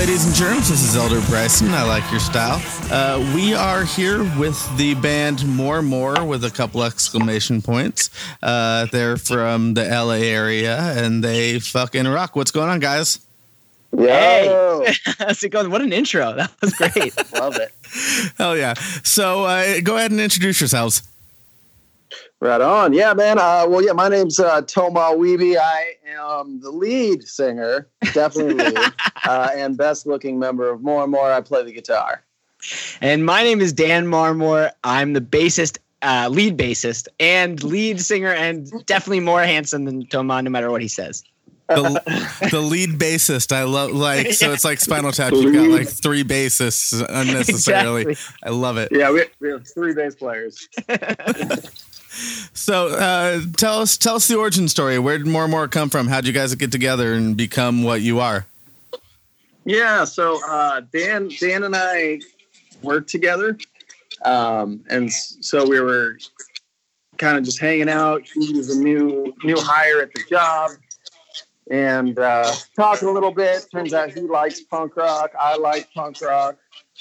[0.00, 0.70] Hey there, ladies and germs.
[0.70, 1.68] This is Elder Bryson.
[1.74, 2.58] I like your style.
[2.90, 8.08] Uh, we are here with the band More More with a couple exclamation points.
[8.42, 12.34] Uh, they're from the LA area and they fucking rock.
[12.34, 13.18] What's going on, guys?
[13.92, 14.94] Yo, Hey.
[15.18, 15.70] How's it going?
[15.70, 16.32] What an intro.
[16.32, 17.14] That was great.
[17.38, 17.70] love it.
[18.38, 18.72] Hell yeah.
[19.04, 21.02] So uh, go ahead and introduce yourselves.
[22.40, 22.94] Right on.
[22.94, 23.38] Yeah, man.
[23.38, 25.58] Uh, well, yeah, my name's uh, Toma Weeby.
[25.58, 28.78] I am the lead singer, definitely lead,
[29.24, 31.30] uh, and best looking member of More and More.
[31.30, 32.22] I play the guitar.
[33.02, 34.70] and my name is Dan Marmore.
[34.84, 40.40] I'm the bassist, uh, lead bassist, and lead singer, and definitely more handsome than Toma,
[40.40, 41.22] no matter what he says.
[41.68, 43.52] The, the lead bassist.
[43.52, 45.32] I love like so it's like Spinal Tap.
[45.32, 48.12] You've got like three bassists unnecessarily.
[48.12, 48.34] Exactly.
[48.42, 48.88] I love it.
[48.90, 50.68] Yeah, we, we have three bass players.
[52.54, 54.98] So uh, tell us tell us the origin story.
[54.98, 56.08] Where did More and More come from?
[56.08, 58.46] How'd you guys get together and become what you are?
[59.64, 62.20] Yeah, so uh, Dan, Dan and I
[62.82, 63.56] worked together,
[64.24, 66.18] um, and so we were
[67.18, 68.22] kind of just hanging out.
[68.26, 70.72] He was a new new hire at the job,
[71.70, 73.66] and uh, talking a little bit.
[73.72, 75.30] Turns out he likes punk rock.
[75.38, 76.56] I like punk rock.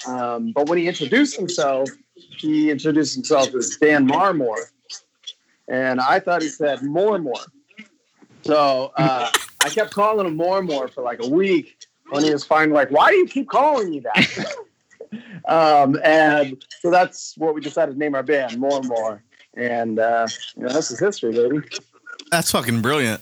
[0.08, 1.90] Um, but when he introduced himself,
[2.38, 4.66] he introduced himself as Dan Marmore,
[5.70, 7.42] and I thought he said more and more.
[8.44, 9.30] So uh,
[9.64, 12.74] I kept calling him more and more for like a week when he was finally
[12.74, 14.56] like, "Why do you keep calling me that?"
[15.48, 19.24] um, and so that's what we decided to name our band, More and More.
[19.56, 21.60] And uh, you know, this is history, baby.
[22.32, 23.22] That's fucking brilliant.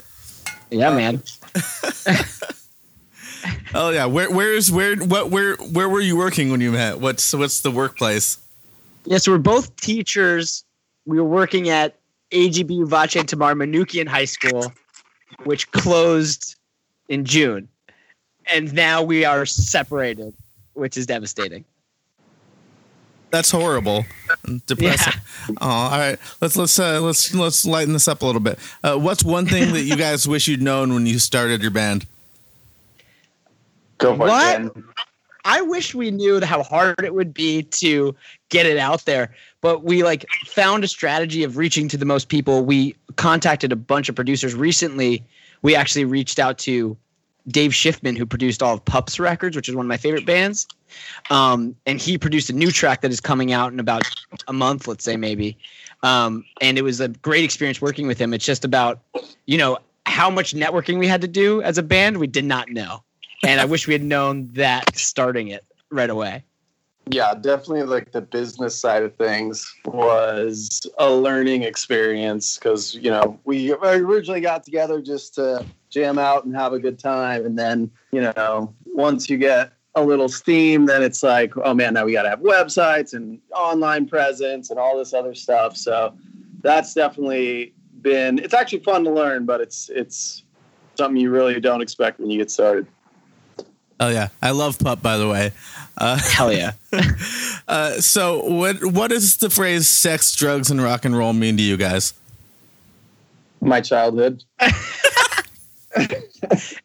[0.69, 1.23] Yeah, man.
[3.73, 4.05] Oh yeah.
[4.05, 6.99] Where where's where what where where were you working when you met?
[6.99, 8.37] What's what's the workplace?
[9.05, 10.63] Yeah, so we're both teachers.
[11.05, 11.97] We were working at
[12.31, 14.73] AGB Vatche Tamar Manoukian High School,
[15.43, 16.55] which closed
[17.09, 17.67] in June.
[18.47, 20.33] And now we are separated,
[20.73, 21.65] which is devastating.
[23.29, 24.05] That's horrible.
[24.67, 25.13] Depressing.
[25.61, 26.17] Oh, all right.
[26.39, 28.57] Let's let's uh, let's let's lighten this up a little bit.
[28.83, 32.05] Uh, what's one thing that you guys wish you'd known when you started your band?
[33.97, 34.61] Go for What?
[34.61, 34.83] it, Dan.
[35.43, 38.15] I wish we knew how hard it would be to
[38.49, 39.33] get it out there,
[39.67, 42.63] but we like found a strategy of reaching to the most people.
[42.63, 45.25] We contacted a bunch of producers recently.
[45.61, 46.95] We actually reached out to
[47.49, 50.67] Dave Schiffman, who produced all of Pups Records, which is one of my favorite bands.
[51.29, 54.03] Um, and he produced a new track that is coming out in about
[54.47, 55.57] a month, let's say maybe.
[56.01, 58.33] Um, and it was a great experience working with him.
[58.33, 59.01] It's just about,
[59.47, 62.21] you know, how much networking we had to do as a band.
[62.21, 63.03] We did not know
[63.43, 66.43] and I wish we had known that starting it right away.
[67.09, 67.83] Yeah, definitely.
[67.83, 74.41] Like the business side of things was a learning experience because you know we originally
[74.41, 78.73] got together just to jam out and have a good time, and then you know
[78.85, 82.29] once you get a little steam, then it's like, oh man, now we got to
[82.29, 85.75] have websites and online presence and all this other stuff.
[85.75, 86.13] So
[86.61, 88.37] that's definitely been.
[88.39, 90.43] It's actually fun to learn, but it's it's
[90.95, 92.87] something you really don't expect when you get started.
[93.99, 95.01] Oh yeah, I love pup.
[95.01, 95.51] By the way,
[95.97, 96.73] uh, Hell yeah.
[97.67, 101.63] uh, so what what does the phrase "sex, drugs, and rock and roll" mean to
[101.63, 102.13] you guys?
[103.59, 104.43] My childhood.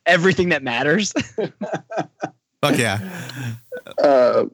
[0.06, 1.12] Everything that matters.
[2.62, 3.28] Fuck yeah.
[4.02, 4.46] Uh,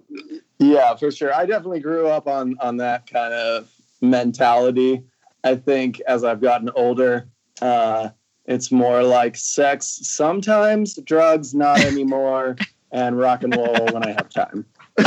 [0.59, 1.33] yeah, for sure.
[1.33, 3.71] I definitely grew up on on that kind of
[4.01, 5.05] mentality.
[5.45, 7.29] I think as I've gotten older,
[7.63, 8.09] uh,
[8.49, 12.57] it's more like sex sometimes, drugs not anymore,
[12.91, 14.65] and rock and roll when I have time.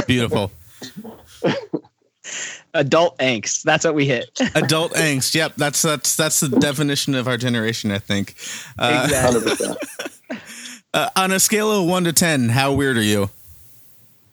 [0.07, 0.51] Beautiful.
[2.74, 3.63] Adult angst.
[3.63, 4.39] That's what we hit.
[4.56, 5.36] Adult angst.
[5.36, 7.92] Yep, that's that's that's the definition of our generation.
[7.92, 8.36] I think.
[8.80, 9.75] Uh, Exactly.
[10.94, 13.30] uh, on a scale of one to ten, how weird are you?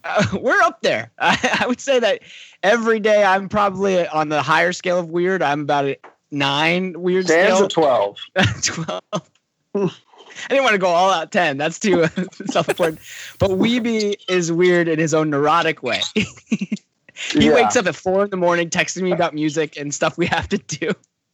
[0.04, 1.10] Uh, we're up there.
[1.18, 2.20] I, I would say that
[2.62, 5.42] every day I'm probably on the higher scale of weird.
[5.42, 5.96] I'm about a
[6.30, 7.66] nine weird Dan's scale.
[7.66, 8.18] a 12.
[8.62, 9.02] 12.
[9.74, 11.56] I didn't want to go all out 10.
[11.56, 12.08] That's too uh,
[12.46, 13.00] self important.
[13.38, 16.00] But Weeby is weird in his own neurotic way.
[16.14, 16.76] he
[17.34, 17.54] Yeah.
[17.54, 20.48] wakes up at four in the morning texting me about music and stuff we have
[20.50, 20.90] to do.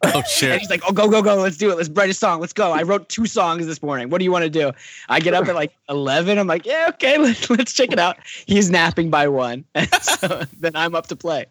[0.07, 0.21] Oh shit!
[0.21, 0.61] And shit.
[0.61, 1.37] he's like, oh, go, go, go.
[1.37, 1.77] Let's do it.
[1.79, 2.39] Let's write a song.
[2.41, 2.73] Let's go.
[2.73, 4.11] I wrote two songs this morning.
[4.11, 4.71] What do you want to do?
[5.09, 6.37] I get up at like 11.
[6.39, 8.19] I'm like, yeah, okay, let's, let's check it out.
[8.47, 9.65] He's napping by one.
[9.75, 11.47] And so then I'm up to play.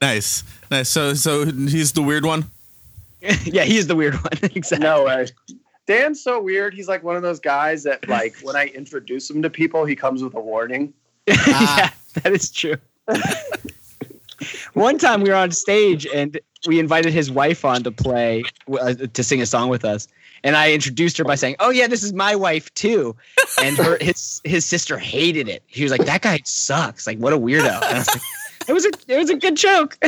[0.00, 0.88] Nice, nice.
[0.88, 2.50] So so he's the weird one.
[3.44, 4.32] yeah, he's the weird one.
[4.42, 4.78] exactly.
[4.86, 5.26] No way.
[5.86, 6.74] Dan's so weird.
[6.74, 9.94] He's like one of those guys that, like, when I introduce him to people, he
[9.94, 10.94] comes with a warning.
[11.26, 11.90] yeah,
[12.22, 12.76] that is true.
[14.74, 18.94] One time we were on stage and we invited his wife on to play uh,
[18.94, 20.08] to sing a song with us,
[20.42, 23.16] And I introduced her by saying, "Oh yeah, this is my wife too."
[23.62, 25.62] And her his his sister hated it.
[25.68, 27.06] She was like, "That guy sucks.
[27.06, 28.22] Like, what a weirdo." Was like,
[28.68, 29.98] it was a it was a good joke.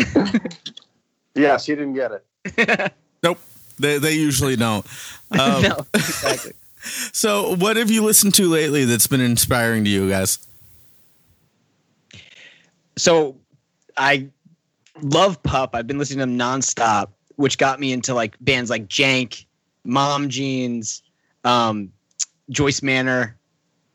[1.34, 2.22] Yeah, she didn't get
[2.56, 2.92] it.
[3.22, 3.38] Nope.
[3.78, 4.86] They they usually don't.
[5.28, 6.52] Um, no, exactly.
[7.12, 10.38] So, what have you listened to lately that's been inspiring to you guys?
[12.96, 13.36] So
[13.96, 14.28] I
[15.02, 15.74] love Pup.
[15.74, 19.44] I've been listening to them nonstop, which got me into like bands like Jank,
[19.84, 21.02] Mom Jeans,
[21.44, 21.92] um,
[22.50, 23.36] Joyce Manor,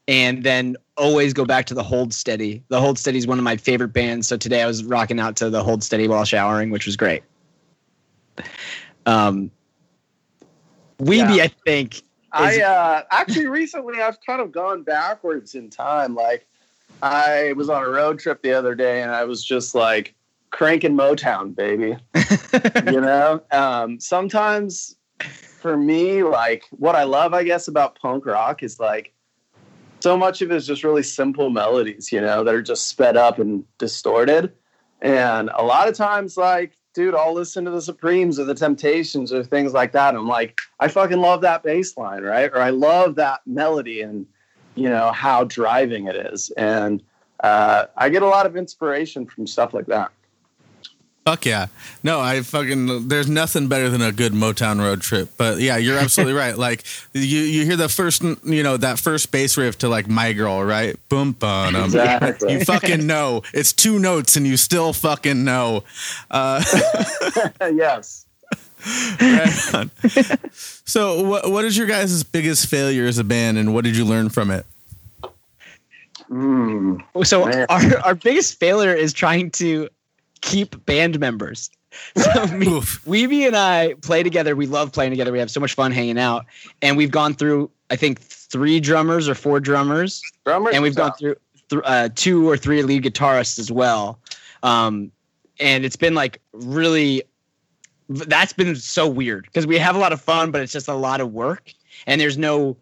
[0.07, 2.63] and then always go back to the Hold Steady.
[2.67, 4.27] The Hold Steady is one of my favorite bands.
[4.27, 7.24] So today I was rocking out to the Hold Steady while showering, which was great.
[9.06, 9.51] Um,
[11.00, 11.44] Weeby, Yeah.
[11.44, 12.01] I think.
[12.33, 16.15] I uh, actually recently I've kind of gone backwards in time.
[16.15, 16.48] Like
[17.01, 20.15] I was on a road trip the other day and I was just like
[20.50, 21.98] cranking Motown, baby.
[22.92, 24.95] you know, um, sometimes
[25.59, 29.13] for me, like what I love, I guess, about punk rock is like
[30.01, 33.18] so much of it is just really simple melodies, you know, that are just sped
[33.18, 34.53] up and distorted.
[35.01, 39.31] And a lot of times, like, dude, I'll listen to the Supremes or the Temptations
[39.31, 40.15] or things like that.
[40.15, 42.51] I'm like, I fucking love that bass line, right?
[42.51, 44.25] Or I love that melody and,
[44.75, 46.49] you know, how driving it is.
[46.51, 47.01] And
[47.41, 50.11] uh, I get a lot of inspiration from stuff like that.
[51.25, 51.68] Fuck yeah.
[52.03, 55.29] No, I fucking there's nothing better than a good Motown road trip.
[55.38, 56.57] But yeah, you're absolutely right.
[56.57, 56.83] Like
[57.13, 60.63] you you hear the first you know, that first bass riff to like My Girl,
[60.63, 60.97] right?
[61.09, 61.75] Boom bum.
[61.75, 62.53] Exactly.
[62.53, 63.44] You fucking know.
[63.53, 65.83] It's two notes and you still fucking know.
[66.31, 66.63] Uh
[67.62, 68.25] yes.
[69.21, 69.89] right.
[70.85, 74.06] So what what is your guys' biggest failure as a band and what did you
[74.06, 74.65] learn from it?
[76.29, 77.01] Mm.
[77.25, 77.65] So Man.
[77.69, 79.88] our, our biggest failure is trying to
[80.41, 81.69] keep band members.
[82.15, 84.55] So me, Weeby and I play together.
[84.55, 85.31] We love playing together.
[85.33, 86.45] We have so much fun hanging out.
[86.81, 90.21] And we've gone through, I think, three drummers or four drummers.
[90.45, 91.35] Drummers And we've gone through
[91.69, 94.19] th- uh, two or three lead guitarists as well.
[94.63, 95.11] Um,
[95.59, 97.23] and it's been like really,
[98.07, 100.95] that's been so weird because we have a lot of fun, but it's just a
[100.95, 101.73] lot of work.
[102.07, 102.77] And there's no,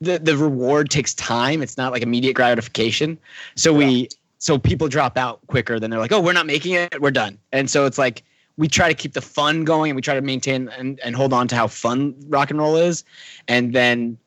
[0.00, 1.62] the, the reward takes time.
[1.62, 3.18] It's not like immediate gratification.
[3.56, 4.08] So we,
[4.44, 7.00] so people drop out quicker than they're like, oh, we're not making it.
[7.00, 7.38] We're done.
[7.52, 8.22] And so it's like,
[8.58, 11.32] we try to keep the fun going and we try to maintain and, and hold
[11.32, 13.04] on to how fun rock and roll is.
[13.48, 14.18] And then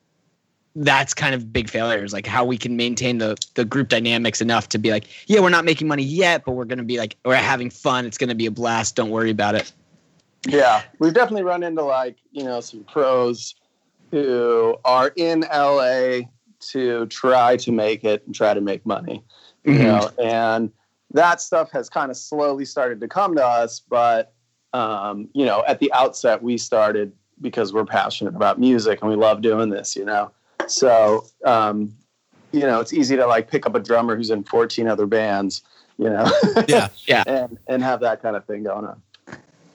[0.75, 4.69] that's kind of big failures, like how we can maintain the the group dynamics enough
[4.69, 7.35] to be like, yeah, we're not making money yet, but we're gonna be like, we're
[7.35, 8.03] having fun.
[8.03, 8.95] It's gonna be a blast.
[8.95, 9.71] Don't worry about it.
[10.47, 13.53] Yeah, we've definitely run into like you know some pros
[14.09, 16.21] who are in LA
[16.59, 19.23] to try to make it and try to make money,
[19.67, 19.83] you Mhm.
[19.83, 20.71] know, and
[21.11, 23.81] that stuff has kind of slowly started to come to us.
[23.81, 24.33] But
[24.73, 27.11] um, you know, at the outset, we started
[27.41, 30.31] because we're passionate about music and we love doing this, you know.
[30.67, 31.93] So um,
[32.51, 35.63] you know, it's easy to like pick up a drummer who's in 14 other bands,
[35.97, 36.25] you know,
[36.67, 36.87] yeah.
[37.05, 37.23] Yeah.
[37.27, 39.01] and and have that kind of thing going on.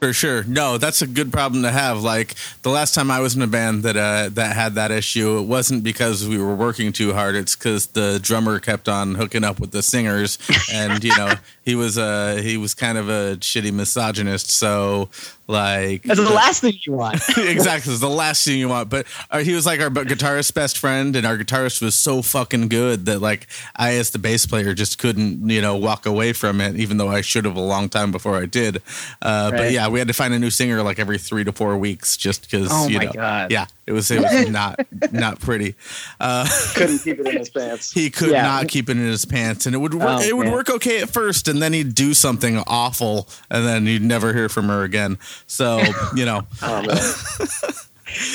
[0.02, 0.42] For sure.
[0.42, 2.02] No, that's a good problem to have.
[2.02, 5.38] Like the last time I was in a band that uh, that had that issue,
[5.38, 7.36] it wasn't because we were working too hard.
[7.36, 10.40] It's because the drummer kept on hooking up with the singers,
[10.72, 14.50] and you know he was uh he was kind of a shitty misogynist.
[14.50, 15.08] So
[15.52, 17.16] like That's the last thing you want.
[17.36, 18.88] exactly, it's the last thing you want.
[18.90, 22.68] But uh, he was like our guitarist's best friend, and our guitarist was so fucking
[22.68, 26.60] good that like I, as the bass player, just couldn't you know walk away from
[26.60, 28.82] it, even though I should have a long time before I did.
[29.20, 31.76] Uh, But yeah, we had to find a new singer like every three to four
[31.78, 33.12] weeks, just because Oh you my know.
[33.12, 33.52] God.
[33.52, 34.80] Yeah, it was it was not
[35.12, 35.74] not pretty.
[36.18, 37.92] Uh, Couldn't keep it in his pants.
[37.94, 38.42] he could Yeah.
[38.42, 40.04] not keep it in his pants, and it would work.
[40.08, 40.54] Oh, it would man.
[40.54, 44.48] work okay at first, and then he'd do something awful, and then you'd never hear
[44.48, 45.18] from her again.
[45.46, 45.82] So
[46.16, 46.82] you know, Oh,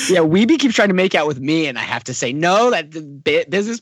[0.08, 2.70] yeah, Weeby keeps trying to make out with me, and I have to say no.
[2.70, 3.80] That the bi- business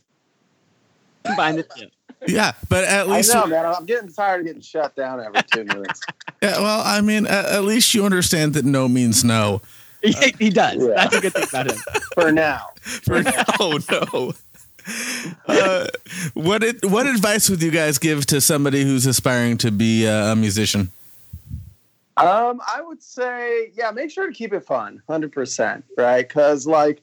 [1.23, 1.91] behind the
[2.27, 2.53] yeah.
[2.69, 3.67] But at least I know, man.
[3.67, 6.01] I'm getting tired of getting shut down every two minutes.
[6.43, 9.61] Yeah, well, I mean, at, at least you understand that no means no.
[10.03, 10.77] He, he does.
[10.83, 10.95] Yeah.
[10.95, 11.79] That's a good thing about him.
[12.15, 12.69] For now.
[12.81, 14.33] For no, no.
[15.49, 15.87] Uh,
[16.35, 20.33] what it, what advice would you guys give to somebody who's aspiring to be a,
[20.33, 20.93] a musician?
[22.17, 26.27] Um, I would say, yeah, make sure to keep it fun, hundred percent, right?
[26.27, 27.03] Because like,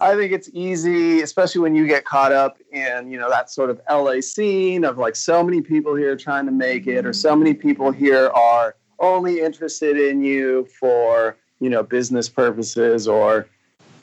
[0.00, 3.70] I think it's easy, especially when you get caught up in you know that sort
[3.70, 7.34] of LA scene of like so many people here trying to make it, or so
[7.34, 13.46] many people here are only interested in you for you know business purposes or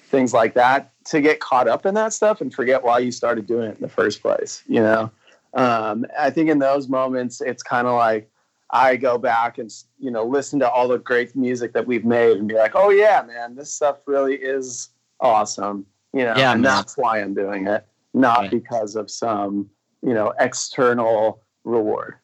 [0.06, 0.92] things like that.
[1.06, 3.82] To get caught up in that stuff and forget why you started doing it in
[3.82, 5.12] the first place, you know.
[5.54, 8.28] Um, I think in those moments, it's kind of like
[8.72, 12.38] I go back and you know listen to all the great music that we've made
[12.38, 15.86] and be like, oh yeah, man, this stuff really is awesome.
[16.14, 16.76] You know, Yeah, and man.
[16.76, 18.52] that's why I'm doing it, not Right.
[18.52, 19.70] because of some,
[20.02, 22.16] you know, external reward.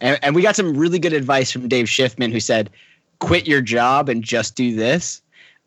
[0.00, 2.70] And, and we got some really good advice from Dave Schiffman, who said,
[3.20, 5.22] "Quit your job and just do this."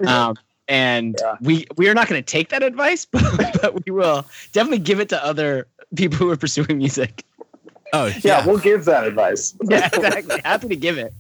[0.06, 0.38] Um,
[0.68, 1.36] and Yeah.
[1.42, 3.24] we we are not going to take that advice, but,
[3.62, 7.24] but we will definitely give it to other people who are pursuing music.
[7.92, 9.56] Oh Yeah, yeah, we'll give that advice.
[9.70, 10.40] Yeah, exactly.
[10.44, 11.14] Happy to give it.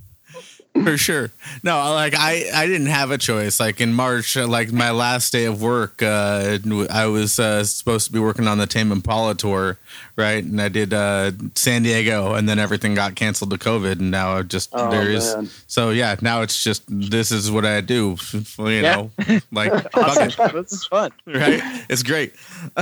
[0.74, 1.32] For sure.
[1.64, 3.60] No, like I, I didn't have a choice.
[3.60, 6.58] Like in March, uh, like my last day of work, uh,
[6.90, 9.78] I was uh, supposed to be working on the Tame Impala tour,
[10.16, 10.44] right?
[10.44, 14.38] And I did uh, San Diego, and then everything got canceled to COVID, and now
[14.38, 15.36] I just Oh, there is.
[15.36, 15.50] man.
[15.68, 18.16] So yeah, now it's just this is what I do.
[18.60, 18.96] You Yeah.
[18.96, 19.12] know,
[19.52, 21.12] like fuck it, this is fun.
[21.26, 21.62] right?
[21.90, 22.34] It's great.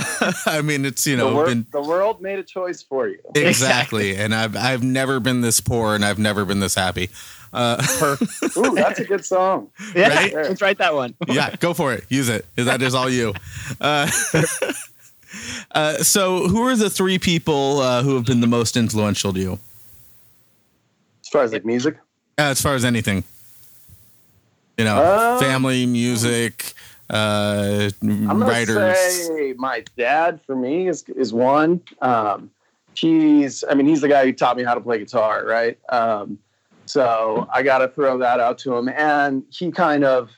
[0.45, 3.19] I mean, it's you The, know wor- been the world made a choice for you.
[3.35, 7.09] exactly, and I've I've never been this poor, and I've never been this happy.
[7.53, 7.81] Uh,
[8.57, 9.69] Ooh, that's a good song.
[9.95, 10.33] Yeah, Right?
[10.33, 11.15] let's write that one.
[11.27, 12.03] yeah, go for it.
[12.09, 12.45] Use it.
[12.55, 13.33] That is all you.
[13.79, 14.09] Uh,
[15.71, 19.39] uh, so, who are the three people uh, who have been the most influential to
[19.39, 19.59] you,
[21.21, 21.95] As far as like music,
[22.37, 23.23] uh, as far as anything?
[24.77, 26.73] You know, Um, family, music,
[27.09, 28.97] uh, I'm writers.
[29.27, 31.81] say my dad for me is is one.
[32.01, 32.51] Um,
[32.93, 35.77] he's, I mean, he's the guy who taught me how to play guitar, right?
[35.89, 36.37] Um,
[36.87, 40.29] so I got to throw that out to him, and he kind of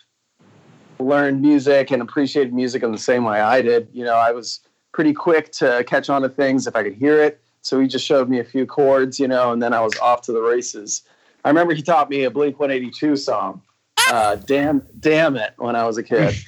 [0.99, 3.87] learned music and appreciated music in the same way I did.
[3.93, 4.59] You know, I was
[4.91, 7.41] pretty quick to catch on to things if I could hear it.
[7.61, 10.21] So he just showed me a few chords, you know, and then I was off
[10.23, 11.03] to the races.
[11.45, 13.61] I remember he taught me a Blink 182 song,
[14.09, 16.35] uh, "Damn, Damn It," when I was a kid.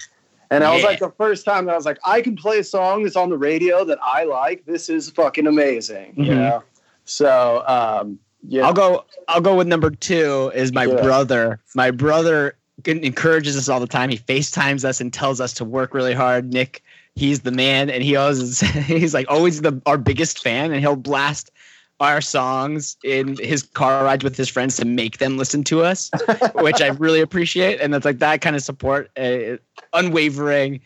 [0.54, 0.90] And I was Yeah.
[0.90, 3.30] like, the first time that I was like, I can play a song that's on
[3.30, 4.66] the radio that I like.
[4.66, 6.36] This is fucking amazing, you Mhm.
[6.36, 6.64] know.
[7.06, 9.06] So, um, yeah, I'll go.
[9.28, 10.52] I'll go with number two.
[10.56, 11.02] Is my Yeah.
[11.02, 11.60] brother.
[11.76, 12.56] My brother
[12.86, 14.10] encourages us all the time.
[14.10, 16.52] He FaceTimes us and tells us to work really hard.
[16.52, 16.84] Nick,
[17.16, 20.96] he's the man, and he always he's like always the our biggest fan, and he'll
[20.96, 21.52] blast
[22.00, 26.10] our songs in his car rides with his friends to make them listen to us,
[26.56, 27.80] which I really appreciate.
[27.80, 29.58] And that's like that kind of support, uh,
[29.94, 30.82] unwavering.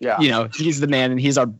[0.00, 1.50] yeah, You know, he's the man, and he's our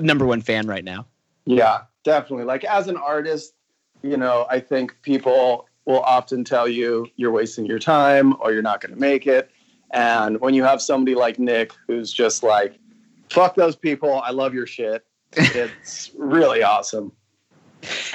[0.00, 1.06] number one fan right now.
[1.46, 2.44] yeah, definitely.
[2.44, 3.54] Like as an artist,
[4.02, 8.62] you know, I think people will often tell you you're wasting your time or you're
[8.62, 9.50] not going to make it.
[9.92, 12.78] And when you have somebody like Nick who's just like,
[13.30, 15.04] fuck those people, I love your shit.
[15.32, 17.12] It's really awesome.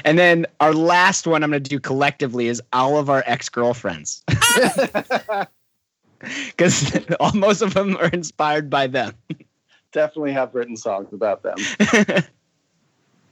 [0.04, 3.50] And then our last one I'm going to do collectively is all of our ex
[3.50, 4.24] girlfriends.
[6.20, 6.94] because
[7.34, 9.14] most of them are inspired by them.
[9.92, 11.56] Definitely have written songs about them.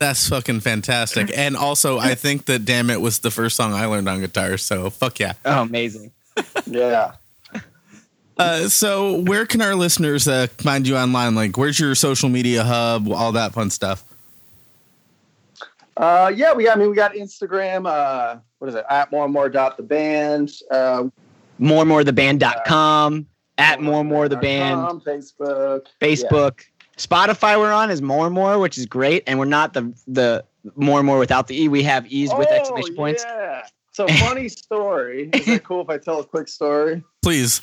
[0.03, 1.31] That's fucking fantastic.
[1.38, 4.57] And also, I think that "Damn It" was the first song I learned on guitar.
[4.57, 5.33] So fuck yeah.
[5.45, 6.12] oh, amazing.
[6.65, 7.13] Yeah.
[8.38, 11.36] Uh, so, where can our listeners uh, find you online?
[11.36, 13.10] Like, where's your social media hub?
[13.12, 14.03] All that fun stuff.
[15.95, 16.67] Uh, yeah, we.
[16.67, 17.88] I mean, we got Instagram.
[17.88, 18.83] Uh, what is it?
[18.89, 20.51] At more and more dot the band.
[20.69, 21.05] Uh,
[21.60, 25.86] More and more the band.com, at more and more the band, com, Facebook.
[26.01, 26.62] Facebook,
[26.97, 29.23] Spotify we're on is more and more, which is great.
[29.27, 30.43] And we're not the the
[30.75, 31.67] more and more without the E.
[31.67, 33.23] We have E's with Oh, exclamation points.
[33.25, 33.65] Yeah.
[33.91, 35.29] So funny story.
[35.33, 37.03] Is it cool if I tell a quick story?
[37.21, 37.62] Please.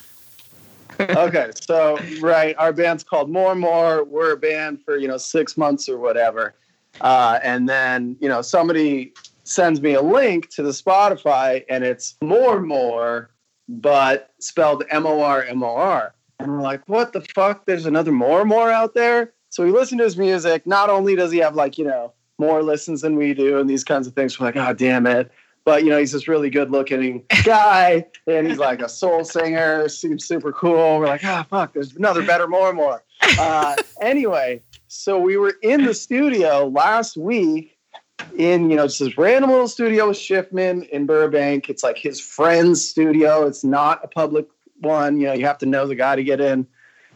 [1.00, 4.04] okay, so right, our band's called More and More.
[4.04, 6.54] We're a band for you know six months or whatever,
[7.00, 12.16] uh, and then you know somebody sends me a link to the Spotify, and it's
[12.22, 13.30] More and More,
[13.68, 17.66] but spelled M O R M O R, and we're like, what the fuck?
[17.66, 19.32] There's another More and More out there.
[19.50, 20.66] So we listen to his music.
[20.66, 23.84] Not only does he have like you know more listens than we do, and these
[23.84, 25.30] kinds of things, we're like, oh damn it.
[25.64, 29.88] But you know, he's this really good-looking guy, and he's like a soul singer.
[29.88, 30.98] Seems super cool.
[30.98, 31.74] We're like, ah, fuck.
[31.74, 33.02] There's another better, more and more.
[33.38, 37.78] Uh, anyway, so we were in the studio last week,
[38.36, 41.68] in you know just this random little studio with Schiffman in Burbank.
[41.68, 43.46] It's like his friend's studio.
[43.46, 44.46] It's not a public
[44.80, 45.20] one.
[45.20, 46.66] You know, you have to know the guy to get in.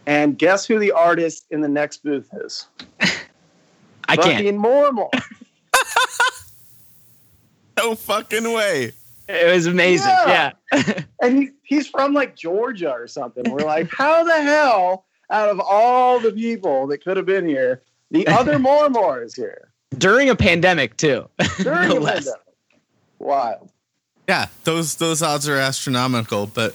[0.06, 2.66] And guess who the artist in the next booth is?
[4.08, 4.36] I can't.
[4.36, 5.10] Fucking more and more.
[7.76, 8.92] No fucking way.
[9.28, 10.06] It was amazing.
[10.26, 10.52] Yeah.
[10.72, 11.00] Yeah.
[11.22, 13.44] and he, he's from like Georgia or something.
[13.50, 17.82] We're like, how the hell, out of all the people that could have been here,
[18.10, 21.28] the other Mormor is here During a pandemic too.
[21.62, 22.24] during No the less.
[22.24, 22.40] pandemic.
[23.18, 23.70] Wild.
[24.28, 26.74] Yeah, those those odds are astronomical, but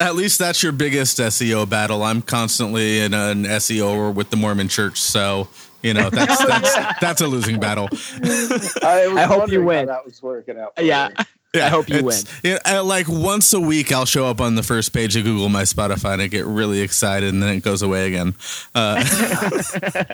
[0.00, 2.02] at least that's your biggest SEO battle.
[2.02, 5.48] I'm constantly in an SEO or with the Mormon Church, so
[5.82, 7.88] you know that's that's that's a losing battle.
[7.92, 9.86] I, was I hope you wondering how win.
[9.86, 10.76] That was working out.
[10.76, 11.08] for Yeah.
[11.18, 11.24] me.
[11.62, 14.62] I hope you it's- Yeah, I- like once a week, I'll show up on the
[14.62, 17.80] first page of Google My Spotify and I get really excited, and then it goes
[17.80, 18.34] away again.
[18.74, 19.02] Uh,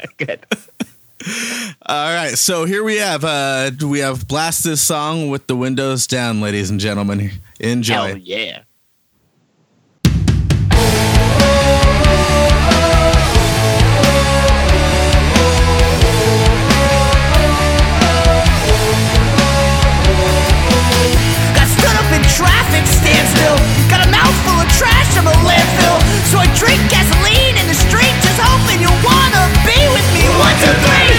[0.19, 0.47] Good.
[1.87, 6.07] all right, so here we have uh, we have blast this song with the windows
[6.07, 7.33] down, ladies and gentlemen.
[7.59, 7.95] Enjoy.
[7.95, 8.63] Hell yeah.
[23.37, 23.91] Traffic.
[23.91, 25.99] Got a mouthful of trash from a landfill.
[26.29, 30.29] So I drink gasoline in the street, just hoping you wanna be with me.
[30.39, 31.12] One, two, three.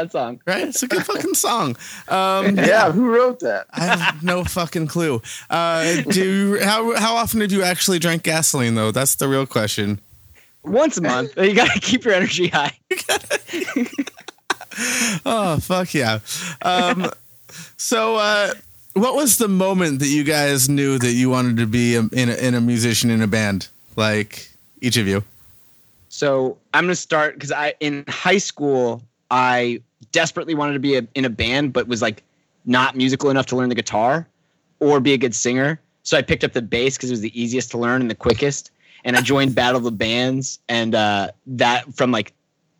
[0.00, 0.40] That song.
[0.46, 0.68] Right?
[0.68, 1.76] It's a good fucking song.
[2.08, 3.66] Um, Yeah, who wrote that?
[3.72, 5.22] I have no fucking clue.
[5.48, 8.90] Uh, do you, how how often did you actually drink gasoline though?
[8.90, 10.00] That's the real question.
[10.62, 11.36] Once a month.
[11.36, 12.72] You gotta keep your energy high.
[15.26, 16.20] Oh fuck yeah!
[16.62, 17.10] Um,
[17.76, 18.54] so, uh,
[18.94, 22.28] what was the moment that you guys knew that you wanted to be a, in
[22.30, 23.68] a, in a musician in a band?
[23.96, 24.48] Like
[24.80, 25.22] each of you.
[26.08, 29.82] So I'm gonna start because I in high school I
[30.12, 32.22] desperately wanted to be a, in a band, but was like
[32.64, 34.28] not musical enough to learn the guitar
[34.80, 35.80] or be a good singer.
[36.02, 38.14] So I picked up the bass because it was the easiest to learn and the
[38.14, 38.70] quickest.
[39.04, 42.34] And I joined Battle of the Bands, and uh, that from like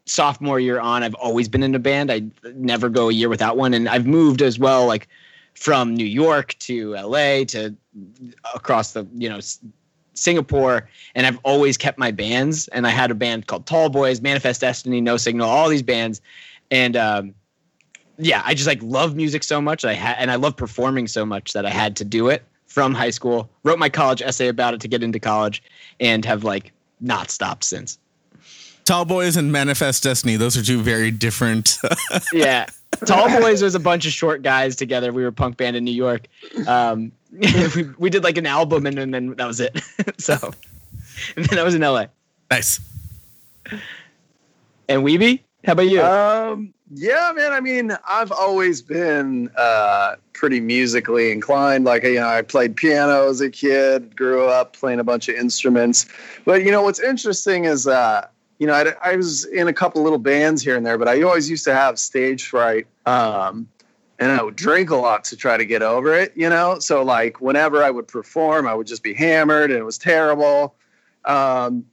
[0.05, 2.11] sophomore year on, I've always been in a band.
[2.11, 2.23] I
[2.55, 5.09] never go a year without one, and I've moved as well, like
[5.55, 7.75] from New York to LA to
[8.55, 9.40] across the you know
[10.12, 12.69] Singapore, and I've always kept my bands.
[12.69, 16.21] And I had a band called Tall Boys, Manifest Destiny, No Signal, all these bands,
[16.70, 17.35] and um,
[18.18, 19.85] yeah, I just like love music so much.
[19.85, 22.94] I had and I love performing so much that I had to do it from
[22.94, 23.50] high school.
[23.64, 25.62] Wrote my college essay about it to get into college,
[25.98, 27.98] and have like not stopped since.
[28.85, 30.37] Tall Boys and Manifest Destiny.
[30.37, 31.78] Those are two very different.
[32.33, 32.66] yeah.
[33.06, 35.12] Tall Boys was a bunch of short guys together.
[35.12, 36.26] We were a punk band in New York.
[36.66, 37.12] Um,
[37.76, 39.80] we, we did like an album and, then then that was it.
[40.18, 40.37] so,
[41.37, 42.06] and then I was in LA.
[42.50, 42.80] nice.
[44.88, 46.03] And Weeby, how about you?
[46.03, 47.53] Um, yeah, man.
[47.53, 51.85] I mean, I've always been uh, pretty musically inclined.
[51.85, 55.37] Like, you know, I played piano as a kid, grew up playing a bunch of
[55.37, 56.07] instruments.
[56.44, 58.27] But you know, what's interesting is, uh,
[58.59, 61.23] you know, I, I was in a couple little bands here and there, but I
[61.23, 62.87] always used to have stage fright.
[63.07, 63.68] Um,
[64.18, 66.79] and I would drink a lot to try to get over it, you know?
[66.79, 70.75] So, like, whenever I would perform, I would just be hammered and it was terrible.
[71.25, 71.87] Um,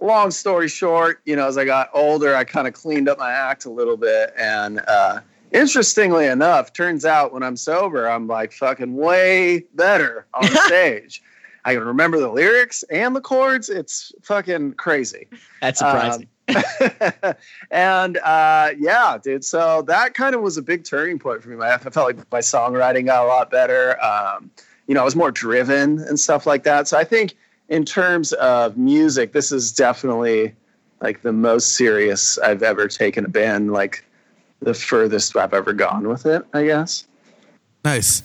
[0.00, 3.30] long story short, you know, as I got older, I kind of cleaned up my
[3.30, 4.32] act a little bit.
[4.36, 5.20] And uh,
[5.52, 11.22] interestingly enough, turns out when I'm sober, I'm like fucking way better on stage.
[11.64, 13.68] I can remember the lyrics and the chords.
[13.68, 15.26] It's fucking crazy.
[15.60, 16.28] That's surprising.
[17.72, 19.44] and uh, yeah, dude.
[19.44, 21.56] So that kind of was a big turning point for me.
[21.64, 24.02] I felt like my songwriting got a lot better.
[24.02, 24.50] Um,
[24.86, 26.86] you know, I was more driven and stuff like that.
[26.86, 27.36] So I think
[27.68, 30.54] in terms of music, this is definitely
[31.00, 33.72] like the most serious I've ever taken a band.
[33.72, 34.04] Like
[34.60, 36.44] the furthest I've ever gone with it.
[36.52, 37.06] I guess.
[37.84, 38.22] Nice.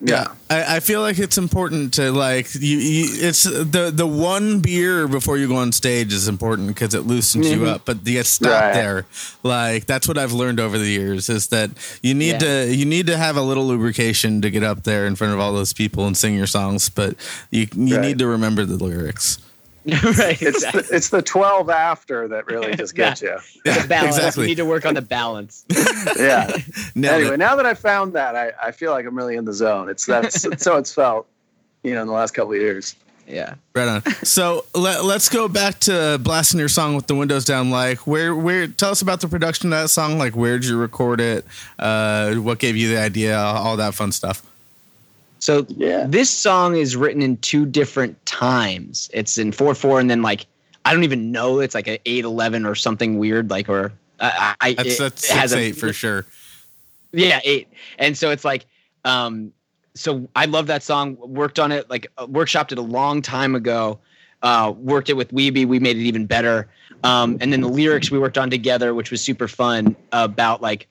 [0.00, 0.28] Yeah.
[0.48, 3.06] I, I feel like it's important to like you, you.
[3.28, 7.50] It's the the one beer before you go on stage is important because it loosens
[7.50, 7.68] you Mhm.
[7.68, 7.82] up.
[7.84, 8.74] But you stop Right.
[8.74, 9.06] there.
[9.42, 12.64] Like that's what I've learned over the years is that you need Yeah.
[12.66, 15.40] to you need to have a little lubrication to get up there in front of
[15.40, 16.88] all those people and sing your songs.
[16.88, 17.16] But
[17.50, 18.04] you you Right.
[18.06, 19.38] need to remember the lyrics.
[20.18, 20.40] right.
[20.42, 20.82] It's exactly.
[20.82, 23.36] the, it's the 12 after that really just gets you.
[23.64, 24.16] Yeah, the balance.
[24.16, 24.42] exactly.
[24.42, 25.64] We need to work on the balance.
[26.16, 26.56] Yeah.
[26.94, 27.38] Nailed anyway, it.
[27.38, 29.88] now that I found that, I, I feel like I'm really in the zone.
[29.88, 31.26] It's that's so it's felt,
[31.82, 32.96] you know, in the last couple of years.
[33.26, 33.54] Yeah.
[33.74, 34.02] Right on.
[34.24, 37.70] So let, let's go back to blasting your song with the windows down.
[37.70, 38.66] Like, where, where?
[38.66, 40.18] Tell us about the production of that song.
[40.18, 41.44] Like, where did you record it?
[41.78, 43.36] Uh, what gave you the idea?
[43.38, 44.42] All that fun stuff.
[45.48, 46.04] So Yeah.
[46.06, 49.08] this song is written in two different times.
[49.14, 50.44] It's in four four, and then like
[50.84, 51.60] I don't even know.
[51.60, 53.48] It's like an eight eleven or something weird.
[53.48, 56.26] Like or I, I That's it, that's it has six a- eight for sure.
[57.12, 57.68] Yeah, eight.
[57.98, 58.66] And so it's like,
[59.06, 59.50] um,
[59.94, 61.16] so I love that song.
[61.18, 64.00] Worked on it, like uh, workshopped it a long time ago.
[64.42, 65.66] Uh, worked it with Weeby.
[65.66, 66.68] We made it even better.
[67.04, 69.96] Um, and then the lyrics we worked on together, which was super fun.
[70.12, 70.88] About like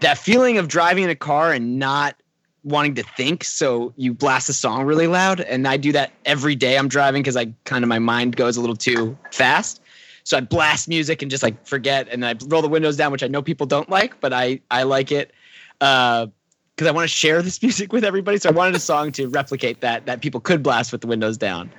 [0.00, 2.16] that feeling of driving in a car and not
[2.64, 5.40] wanting to think, so you blast the song really loud.
[5.40, 8.56] And I do that every day I'm driving because I kind of my mind goes
[8.56, 9.80] a little too fast.
[10.24, 13.24] So I blast music and just like forget, and I roll the windows down, which
[13.24, 15.32] I know people don't like, but I I like it
[15.80, 16.30] because
[16.86, 18.38] I want to share this music with everybody.
[18.38, 21.36] So I wanted a song to replicate that that people could blast with the windows
[21.36, 21.70] down.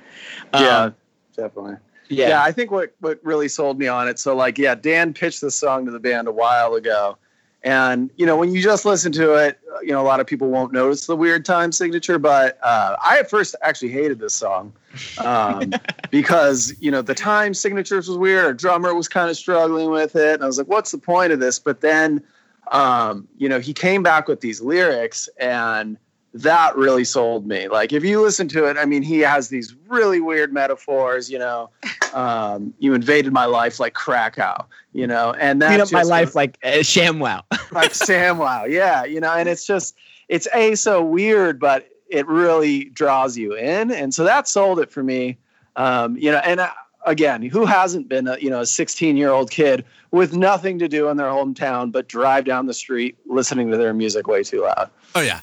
[0.52, 0.94] Yeah, Um,
[1.34, 1.76] definitely.
[2.10, 2.42] yeah, Yeah.
[2.42, 4.18] I think what what really sold me on it.
[4.18, 7.16] So like, yeah, Dan pitched this song to the band a while ago,
[7.64, 10.50] and you know when you just listen to it, you know a lot of people
[10.50, 12.18] won't notice the weird time signature.
[12.18, 14.72] But uh, I at first actually hated this song
[15.18, 15.72] um,
[16.10, 18.44] because you know the time signatures was weird.
[18.44, 21.32] Our drummer was kind of struggling with it, and I was like, what's the point
[21.32, 21.58] of this?
[21.58, 22.22] But then,
[22.70, 25.96] um, you know, he came back with these lyrics and
[26.34, 27.68] that really sold me.
[27.68, 31.30] Like if you listen to it, I mean, he has these really weird metaphors.
[31.30, 31.70] You know,
[32.12, 34.66] um, you invaded my life like Krakow.
[34.92, 37.42] You know, and clean that's up my just life like uh, ShamWow.
[37.72, 38.68] like SamWow.
[38.68, 39.96] Yeah, you know, and it's just
[40.28, 44.90] it's a so weird, but it really draws you in, and so that sold it
[44.90, 45.38] for me.
[45.76, 46.70] Um, you know, and uh,
[47.06, 50.88] again, who hasn't been a you know a 16 year old kid with nothing to
[50.88, 54.62] do in their hometown but drive down the street listening to their music way too
[54.62, 54.90] loud?
[55.14, 55.40] Oh yeah,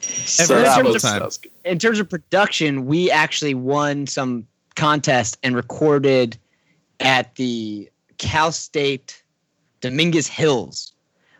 [0.00, 1.18] So Every that single was- time.
[1.20, 1.52] that was good.
[1.64, 6.38] in terms of production, we actually won some contest and recorded
[7.00, 9.22] at the Cal State
[9.80, 10.92] Dominguez Hills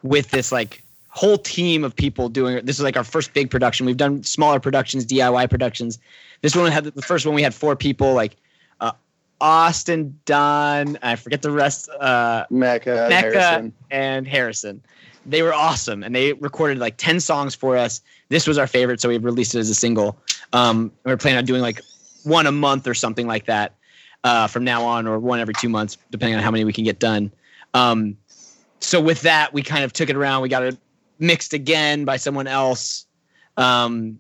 [0.03, 2.67] with this like whole team of people doing it.
[2.67, 3.85] This is like our first big production.
[3.87, 5.99] We've done smaller productions, DIY productions.
[6.43, 8.37] This one had the first one we had four people like
[8.81, 8.93] uh,
[9.41, 13.73] Austin, Don, I forget the rest, uh, Mecca, Mecca Harrison.
[13.91, 14.83] and Harrison.
[15.27, 18.01] They were awesome, and they recorded like ten songs for us.
[18.31, 20.19] This was our favorite, so we released it as a single.
[20.53, 21.81] Um, we are planning on doing like
[22.25, 23.75] one a month or something like that
[24.25, 26.85] uh, from now on, or one every two months, depending on how many we can
[26.85, 27.31] get done.
[27.75, 28.17] Um,
[28.81, 30.43] so with that, we kind of took it around.
[30.43, 30.79] We got it
[31.19, 33.07] mixed again by someone else,
[33.59, 34.19] um,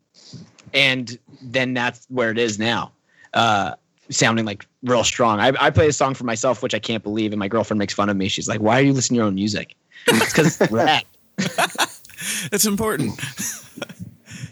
[0.75, 2.93] and then that's where it is now.
[3.33, 3.75] Uh,
[4.11, 5.41] sounding like real strong.
[5.41, 7.95] I, I play a song for myself, which I can't believe, and my girlfriend makes
[7.95, 8.29] fun of me.
[8.29, 11.99] She's like, "Why are you listening to your own music?" It's because it's
[12.53, 13.19] it's important.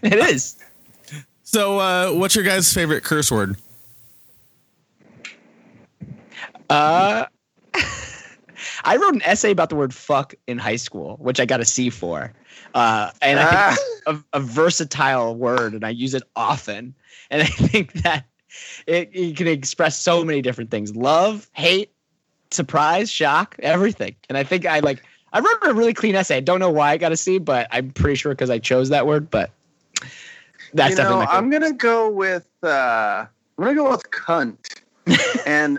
[0.03, 0.57] It is.
[1.43, 3.57] So, uh, what's your guys' favorite curse word?
[6.71, 7.25] Uh,
[8.85, 11.65] I wrote an essay about the word "fuck" in high school, which I got a
[11.65, 12.33] C for.
[12.75, 16.95] Uh, and I think it's a, a versatile word, and I use it often.
[17.31, 18.27] And I think that
[18.87, 21.93] it, it can express so many different things: love, hate,
[22.51, 24.17] surprise, shock, everything.
[24.29, 25.03] And I think I like.
[25.33, 26.37] I wrote a really clean essay.
[26.37, 28.89] I don't know why I got a C, but I'm pretty sure because I chose
[28.89, 29.31] that word.
[29.31, 29.51] But
[30.73, 31.31] that's you definitely know.
[31.31, 33.27] I'm gonna go with uh,
[33.59, 34.81] I'm gonna go with cunt,
[35.47, 35.79] and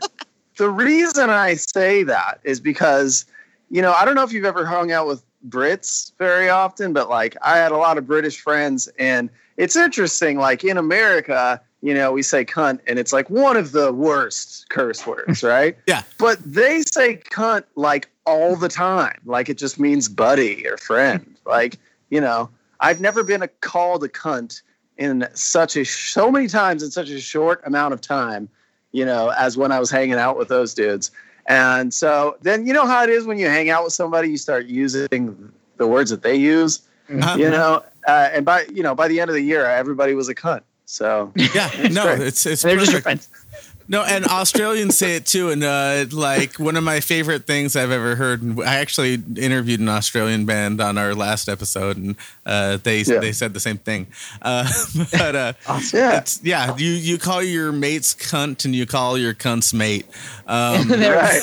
[0.57, 3.25] the reason I say that is because
[3.69, 7.09] you know I don't know if you've ever hung out with Brits very often, but
[7.09, 10.37] like I had a lot of British friends, and it's interesting.
[10.37, 14.67] Like in America, you know, we say cunt, and it's like one of the worst
[14.69, 15.77] curse words, right?
[15.87, 16.03] Yeah.
[16.17, 21.35] But they say cunt like all the time, like it just means buddy or friend.
[21.45, 21.77] like
[22.09, 24.61] you know, I've never been a called a cunt
[24.97, 28.49] in such a so many times in such a short amount of time,
[28.91, 31.11] you know, as when I was hanging out with those dudes.
[31.45, 34.37] And so then you know how it is when you hang out with somebody, you
[34.37, 37.35] start using the words that they use, Huh?
[37.39, 37.83] you know.
[38.07, 40.61] Uh, and by you know by the end of the year, everybody was a cunt.
[40.91, 42.27] So Yeah, no, great.
[42.27, 43.29] it's it's They're just your friends.
[43.87, 45.49] No, and Australians say it too.
[45.49, 48.41] And uh, like one of my favorite things I've ever heard.
[48.43, 53.19] And I actually interviewed an Australian band on our last episode, and uh, they Yeah.
[53.19, 54.07] they said the same thing.
[54.41, 54.67] Uh,
[55.11, 55.53] but uh,
[55.93, 60.05] yeah, it's, yeah, you you call your mates cunt, and you call your cunts mate.
[60.47, 61.41] Um, right.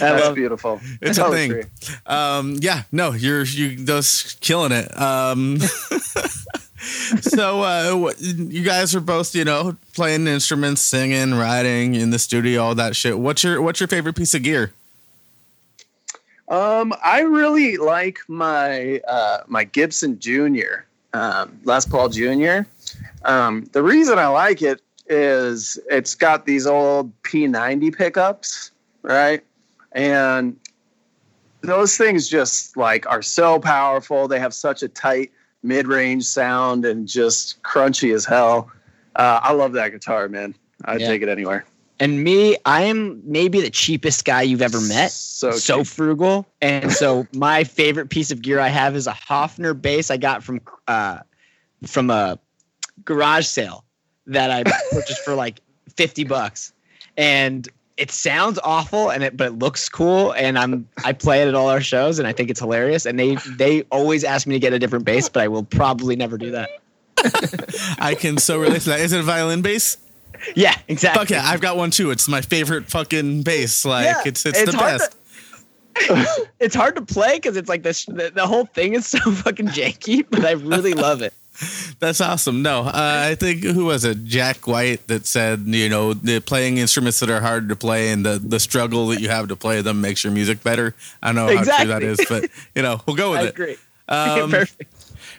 [0.00, 0.80] That's love beautiful.
[1.00, 1.64] It's a thing.
[2.06, 4.90] um, yeah, no, you're you those killing it.
[5.00, 5.58] Um,
[6.78, 12.62] so uh, you guys are both, you know, playing instruments, singing, writing in the studio,
[12.62, 13.18] all that shit.
[13.18, 14.72] What's your What's your favorite piece of gear?
[16.48, 22.66] Um, I really like my uh, my Gibson Junior, um, Les Paul Junior.
[23.24, 28.70] Um, the reason I like it is it's got these old P90 pickups,
[29.02, 29.42] right?
[29.92, 30.56] And
[31.62, 34.28] those things just like are so powerful.
[34.28, 38.70] They have such a tight mid-range sound and just crunchy as hell.
[39.16, 40.54] Uh, I love that guitar, man.
[40.84, 41.08] I'd Yeah.
[41.08, 41.64] take it anywhere.
[42.00, 45.10] And me, I am maybe the cheapest guy you've ever met.
[45.10, 46.46] So, so frugal.
[46.62, 50.44] And so my favorite piece of gear I have is a Hofner bass I got
[50.44, 51.18] from uh
[51.86, 52.38] from a
[53.04, 53.84] garage sale
[54.26, 55.60] that I purchased for like
[55.96, 56.72] 50 bucks.
[57.16, 57.68] And
[57.98, 61.54] it sounds awful and it but it looks cool and I'm I play it at
[61.54, 64.60] all our shows and I think it's hilarious and they they always ask me to
[64.60, 66.70] get a different bass but I will probably never do that.
[67.98, 69.00] I can so relate to that.
[69.00, 69.98] Is it a violin bass?
[70.54, 71.20] Yeah, exactly.
[71.20, 72.12] Fuck yeah, I've got one too.
[72.12, 73.84] It's my favorite fucking bass.
[73.84, 75.16] Like Yeah, it's it's, it's the best.
[76.60, 79.68] it's hard to play because it's like this the, the whole thing is so fucking
[79.68, 81.34] janky, but I really love it.
[81.98, 82.62] That's awesome.
[82.62, 82.92] No, uh,
[83.30, 84.24] I think who was it?
[84.24, 88.24] Jack White that said, you know, the playing instruments that are hard to play and
[88.24, 90.94] the the struggle that you have to play them makes your music better.
[91.22, 93.50] I don't know how true that is, but you know, we'll go with I it.
[93.50, 93.76] agree.
[94.10, 94.94] Um, Perfect.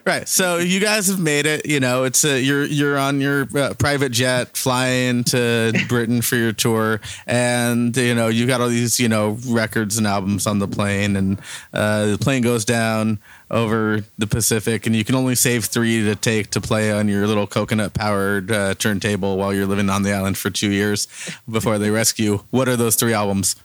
[0.05, 0.27] Right.
[0.27, 1.65] So you guys have made it.
[1.65, 6.35] You know, it's a, you're you're on your uh, private jet flying to Britain for
[6.35, 10.59] your tour, and you know you got all these you know records and albums on
[10.59, 11.39] the plane, and
[11.73, 13.19] uh, the plane goes down
[13.51, 17.25] over the Pacific, and you can only save three to take to play on your
[17.25, 21.07] little coconut powered uh, turntable while you're living on the island for two years
[21.49, 22.43] before they rescue.
[22.51, 23.55] What are those three albums?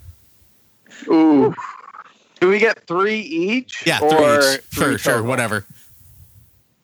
[1.09, 1.55] Ooh.
[2.40, 3.87] Do we get three each?
[3.87, 4.61] Yeah, three Or each.
[4.61, 5.64] three Sure, sure, whatever.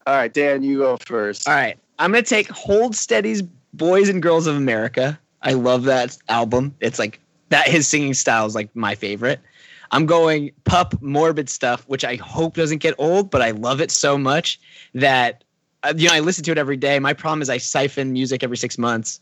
[0.07, 1.49] All right, Dan, you go first.
[1.49, 1.79] All right.
[1.99, 3.43] I'm going to take Hold Steady's
[3.75, 5.19] Boys and Girls of America.
[5.43, 6.75] I love that album.
[6.81, 9.41] It's like that his singing style is like my favorite.
[9.93, 13.91] I'm going Pup Morbid stuff, which I hope doesn't get old, but I love it
[13.91, 14.61] so much
[14.95, 15.45] that
[15.83, 16.99] uh, you know I listen to it every day.
[16.99, 19.21] My problem is I siphon music every 6 months.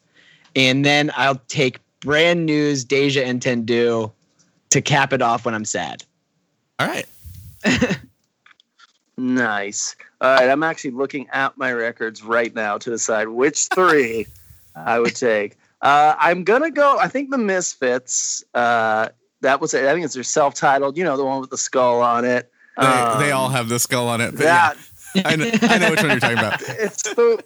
[0.56, 4.10] And then I'll take Brand New's Deja Entendu
[4.70, 6.04] to cap it off when I'm sad.
[6.78, 7.06] All right.
[9.18, 9.96] Nice.
[10.20, 14.26] All right, I'm actually looking at my records right now to decide which three
[14.76, 15.58] I would take.
[15.82, 16.98] Uh, I'm gonna go.
[16.98, 18.44] I think the Misfits.
[18.54, 19.08] Uh,
[19.40, 19.74] that was.
[19.74, 19.84] It.
[19.84, 20.96] I think it's their self-titled.
[20.96, 22.50] You know, the one with the skull on it.
[22.76, 24.32] They, they Um, all have the skull on it.
[24.36, 24.72] But yeah,
[25.14, 25.26] that.
[25.26, 26.60] I know, I know which one you're talking about.
[26.68, 27.42] It's the.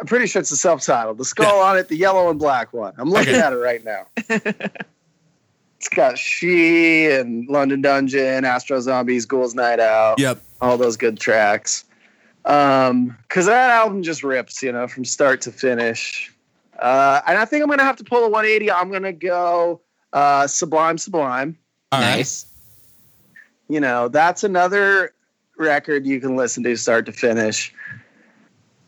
[0.00, 1.18] I'm pretty sure it's the self-titled.
[1.18, 2.92] The skull on it, the yellow and black one.
[2.98, 3.40] I'm looking Okay.
[3.40, 4.06] at it right now.
[4.28, 10.18] it's got She and London Dungeon, Astro Zombies, Ghouls Night Out.
[10.18, 10.40] Yep.
[10.60, 11.84] all those good tracks.
[12.46, 16.32] Um, cause that album just rips, you know, from start to finish.
[16.78, 18.72] Uh, and I think I'm gonna have to pull a 180.
[18.72, 19.80] I'm gonna go
[20.12, 21.56] uh, Sublime, Sublime.
[21.92, 22.16] All right.
[22.16, 22.46] nice.
[23.68, 25.12] You know, that's another
[25.56, 27.72] record you can listen to start to finish.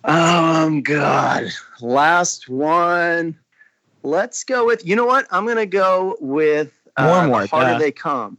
[0.04, 1.48] Um, God,
[1.80, 3.38] last one.
[4.02, 4.84] Let's go with.
[4.84, 5.26] You know what?
[5.30, 7.78] I'm gonna go with uh, More more, Harder duh.
[7.78, 8.38] They Come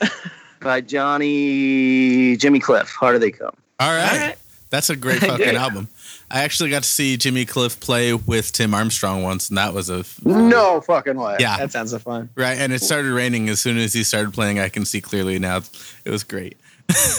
[0.60, 2.90] by Johnny Jimmy Cliff.
[2.90, 3.54] Harder They Come.
[3.78, 4.12] All right.
[4.12, 4.38] All right.
[4.70, 5.88] That's a great fucking album.
[6.30, 9.88] I actually got to see Jimmy Cliff play with Tim Armstrong once, and that was
[9.88, 11.36] a No fucking way.
[11.40, 12.28] yeah, That sounds so fun.
[12.34, 12.58] right.
[12.58, 14.58] And it started raining as soon as he started playing.
[14.58, 15.62] I can see clearly now.
[16.04, 16.56] It was great.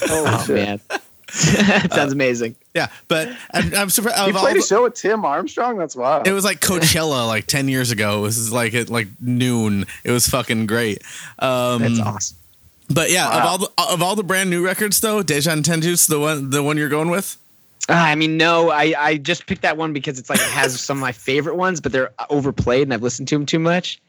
[0.10, 2.56] Oh man, that sounds amazing.
[2.74, 4.18] Yeah, but I'm, I'm surprised.
[4.24, 5.78] He Of all played a show with Tim Armstrong.
[5.78, 6.28] That's wild.
[6.28, 8.20] it was like Coachella like ten years ago.
[8.20, 9.86] It was like at like noon.
[10.04, 11.04] It was fucking great.
[11.38, 12.38] Um, That's awesome.
[12.92, 16.20] But yeah, of all the of all the brand new records though, Deja Entendu's the
[16.20, 17.38] one the one you're going with.
[17.90, 20.80] Ah, I mean, no, I, I just picked that one because it's like it has
[20.80, 24.00] some of my favorite ones, but they're overplayed and I've listened to them too much.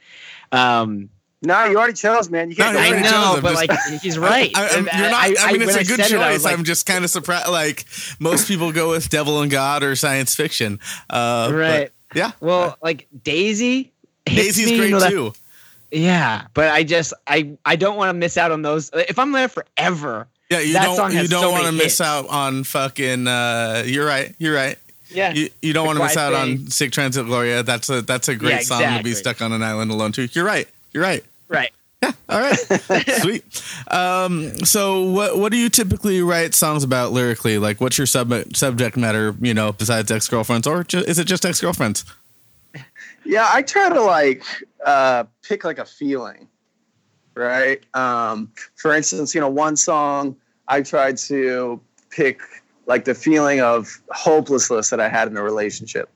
[0.53, 1.09] Um,
[1.43, 2.51] no, you already chose, man.
[2.51, 4.51] You can't No, I already chose know, but just- like he's right.
[4.55, 6.45] I, I'm- you're not, I, mean, it's when a good said it, choice.
[6.45, 7.49] like, I'm just kind of surprised.
[7.49, 7.87] Like
[8.19, 10.79] most people go with Devil and God or science fiction.
[11.09, 11.91] Uh, but right.
[12.15, 12.33] yeah.
[12.41, 13.93] Well, like Daisy.
[14.27, 15.33] Daisy's me, you great know, that- too.
[15.91, 18.91] Yeah, but I just I I don't want to miss out on those.
[18.95, 20.29] If I'm there forever.
[20.51, 22.01] Yeah, you that don't you has don't so want to miss hits.
[22.01, 23.27] out on fucking.
[23.29, 24.35] Uh, you're right.
[24.39, 24.77] You're right.
[25.09, 25.33] Yeah.
[25.33, 27.63] You, you don't want to miss Quiet out on Sic Transit Gloria.
[27.63, 30.29] That's a that's a great Yeah, song to be stuck on an island alone too.
[30.33, 30.69] You're right.
[30.93, 31.25] You're right.
[31.49, 31.71] right.
[32.03, 32.13] Yeah.
[32.31, 32.57] All right,
[33.21, 33.45] sweet.
[33.91, 37.59] Um, so, what what do you typically write songs about lyrically?
[37.59, 39.37] Like, what's your sub- subject matter?
[39.39, 42.07] You know, besides ex girlfriends, or ju- is it just ex girlfriends?
[43.27, 44.43] Yeah, I try to like
[44.85, 46.49] uh, pick like a feeling,
[47.35, 47.83] right?
[47.95, 50.37] Um, for instance, you know, one song
[50.71, 52.41] I tried to pick
[52.87, 56.09] like the feeling of hopelessness that I had in a relationship.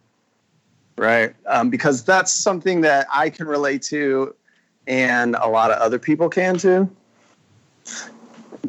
[0.97, 1.35] Right.
[1.47, 4.35] Um, because that's something that I can relate to
[4.87, 6.89] and a lot of other people can too.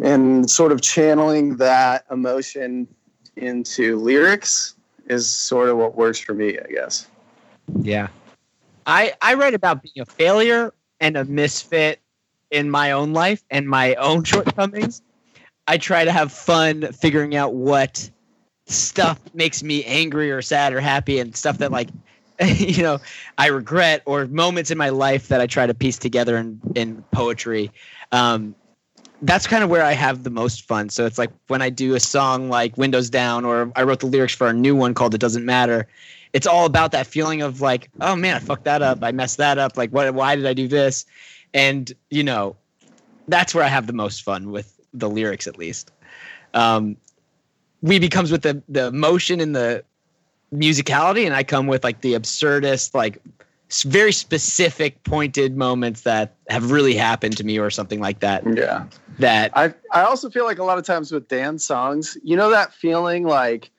[0.04, 2.88] And sort of channeling that emotion
[3.36, 7.08] into lyrics is sort of what works for me, I guess.
[7.82, 8.08] Yeah.
[8.88, 12.00] I I write about being a failure and a misfit
[12.52, 15.02] in my own life and my own shortcomings.
[15.68, 18.10] I try to have fun figuring out what
[18.68, 21.90] stuff makes me angry or sad or happy and stuff that like
[22.44, 23.00] you know
[23.38, 27.04] I regret or moments in my life that I try to piece together in in
[27.12, 27.72] poetry.
[28.12, 28.56] Um,
[29.22, 30.90] that's kind of where I have the most fun.
[30.90, 34.08] So it's like when I do a song like Windows Down or I wrote the
[34.08, 35.88] lyrics for a new one called It Doesn't Matter.
[36.34, 39.00] It's all about that feeling of like, oh man, I fucked that up.
[39.02, 39.78] I messed that up.
[39.78, 41.06] Like what why did I do this?
[41.54, 42.58] And you know,
[43.28, 45.92] that's where I have the most fun with the lyrics at least.
[46.54, 46.98] Um
[47.82, 49.84] we becomes with the the emotion and the
[50.54, 53.22] musicality and I come with like the absurdist like
[53.84, 58.86] very specific pointed moments that have really happened to me or something like that Yeah.
[59.20, 62.50] that I I also feel like a lot of times with dance songs, you know
[62.50, 63.72] that feeling like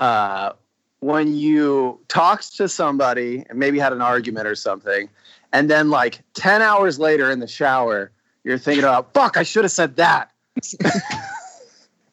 [0.00, 0.52] uh,
[1.00, 5.08] when you talked to somebody and maybe had an argument or something,
[5.52, 8.10] and then like ten hours later in the shower,
[8.44, 10.31] you're thinking about fuck, I should have said that.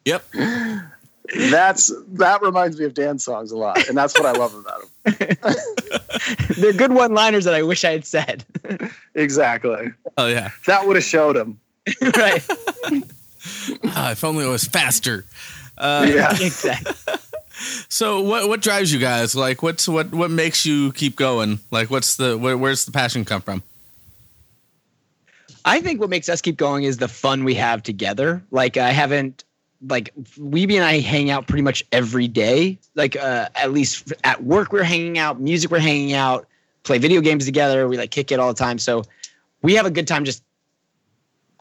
[0.04, 0.24] Yep.
[1.50, 4.82] That's that reminds me of dance songs a lot, and that's what I love about
[5.04, 5.54] them.
[6.56, 8.44] they're good one liners that I wish I had said.
[9.14, 9.92] Exactly.
[10.18, 10.50] Oh yeah.
[10.66, 11.60] That would have showed them.
[12.16, 12.46] right.
[13.86, 15.24] Ah, if only it was faster.
[15.78, 16.30] Uh, Yeah.
[16.32, 16.92] Exactly.
[17.88, 19.34] So what what drives you guys?
[19.34, 21.60] Like what's what what makes you keep going?
[21.70, 23.62] Like what's the where, where's the passion come from?
[25.64, 28.42] I think what makes us keep going is the fun we have together.
[28.50, 29.44] Like I haven't
[29.88, 32.78] like Weeby and I hang out pretty much every day.
[32.94, 36.46] Like uh, at least at work we're hanging out, music we're hanging out,
[36.82, 37.88] play video games together.
[37.88, 38.78] We like kick it all the time.
[38.78, 39.04] So
[39.62, 40.42] we have a good time just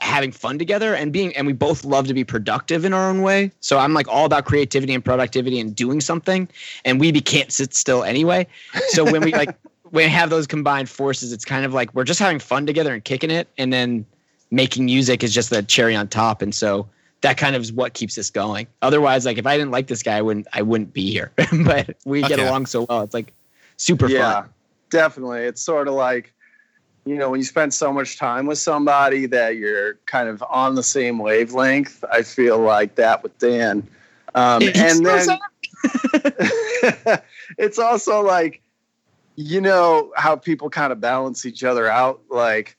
[0.01, 3.21] having fun together and being and we both love to be productive in our own
[3.21, 3.51] way.
[3.59, 6.47] So I'm like all about creativity and productivity and doing something.
[6.85, 8.47] And Weeby can't sit still anyway.
[8.89, 9.55] So when we like
[9.91, 12.93] when we have those combined forces, it's kind of like we're just having fun together
[12.93, 14.05] and kicking it, and then
[14.51, 16.41] making music is just the cherry on top.
[16.41, 16.87] And so
[17.21, 18.67] that kind of is what keeps us going.
[18.81, 21.31] Otherwise, like if I didn't like this guy, I wouldn't I wouldn't be here.
[21.65, 23.01] but we get along so well.
[23.01, 23.33] It's like
[23.77, 24.15] super fun.
[24.15, 24.49] yeah, fun.
[24.89, 25.41] definitely.
[25.41, 26.33] It's sort of like,
[27.05, 30.75] you know, when you spend so much time with somebody that you're kind of on
[30.75, 32.03] the same wavelength.
[32.11, 33.87] I feel like that with Dan.
[34.35, 35.27] Um, and then
[37.57, 38.61] it's also like,
[39.39, 42.21] you know, how people kind of balance each other out.
[42.29, 42.75] Like,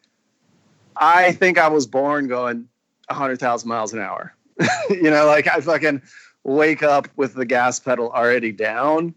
[0.94, 2.68] I think I was born going
[3.06, 4.34] 100,000 miles an hour.
[4.90, 6.02] you know, like I fucking
[6.44, 9.14] wake up with the gas pedal already down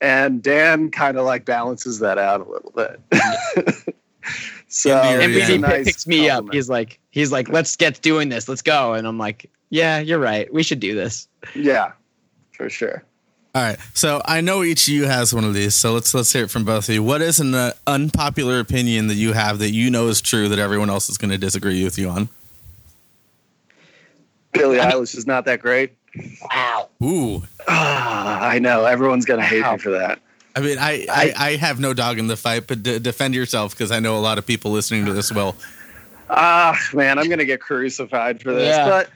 [0.00, 3.00] and Dan kind of like balances that out a little bit.
[4.68, 5.28] so and Yeah.
[5.28, 6.44] BD it's a nice picks me up.
[6.52, 8.48] He's like, he's like, let's get doing this.
[8.48, 8.94] Let's go.
[8.94, 10.52] And I'm like, yeah, you're right.
[10.54, 11.26] We should do this.
[11.56, 11.90] yeah,
[12.52, 13.02] for sure.
[13.54, 13.78] All right.
[13.94, 15.74] So I know each of you has one of these.
[15.76, 17.02] So let's let's hear it from both of you.
[17.04, 20.58] What is an uh, unpopular opinion that you have that you know is true that
[20.58, 22.28] everyone else is going to disagree with you on?
[24.52, 25.92] Billie Eilish is not that great.
[26.42, 26.88] Wow.
[27.02, 27.42] Ooh.
[27.68, 29.72] Ah, I know everyone's gonna hate Wow.
[29.72, 30.20] me for that.
[30.54, 33.72] I mean, I, I, I have no dog in the fight, but d- defend yourself
[33.72, 35.56] because I know a lot of people listening to this will.
[36.30, 38.88] Ah, man, I'm gonna get crucified for this, Yeah.
[38.88, 39.10] but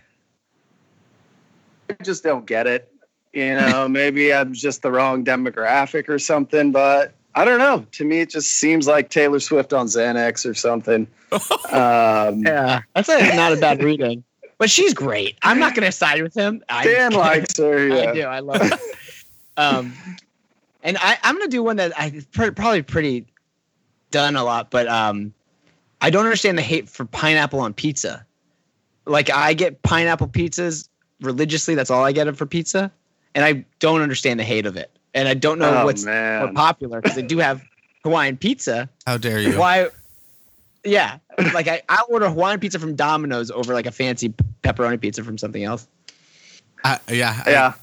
[1.91, 2.93] I just don't get it.
[3.33, 7.87] You know, maybe I'm just the wrong demographic or something, but I don't know.
[7.93, 11.07] To me, it just seems like Taylor Swift on Xanax or something.
[11.71, 12.81] Um, Yeah.
[12.95, 14.25] That's a, not a bad reading.
[14.57, 15.37] But she's great.
[15.43, 16.63] I'm not gonna side with him.
[16.69, 17.87] I, Dan likes her.
[17.89, 18.11] Yeah.
[18.11, 18.23] I do.
[18.23, 18.79] I love her.
[19.59, 19.93] um,
[20.83, 23.27] and I, I'm gonna do one that I pr- probably pretty
[24.11, 25.33] done a lot, but um,
[26.01, 28.25] I don't understand the hate for pineapple on pizza.
[29.05, 30.89] Like I get pineapple pizzas
[31.21, 31.75] religiously.
[31.75, 32.91] That's all I get for pizza,
[33.39, 34.91] and I don't understand the hate of it.
[35.15, 37.63] And I don't know Oh, what's more popular because they do have
[38.03, 38.89] Hawaiian pizza.
[39.07, 39.57] How dare you?
[39.57, 39.91] Why?
[40.85, 41.19] Yeah,
[41.55, 44.35] like I I order Hawaiian pizza from Domino's over like a fancy
[44.65, 45.87] pepperoni pizza from something else.
[46.83, 47.73] Uh, I, yeah, Yeah.
[47.77, 47.81] I,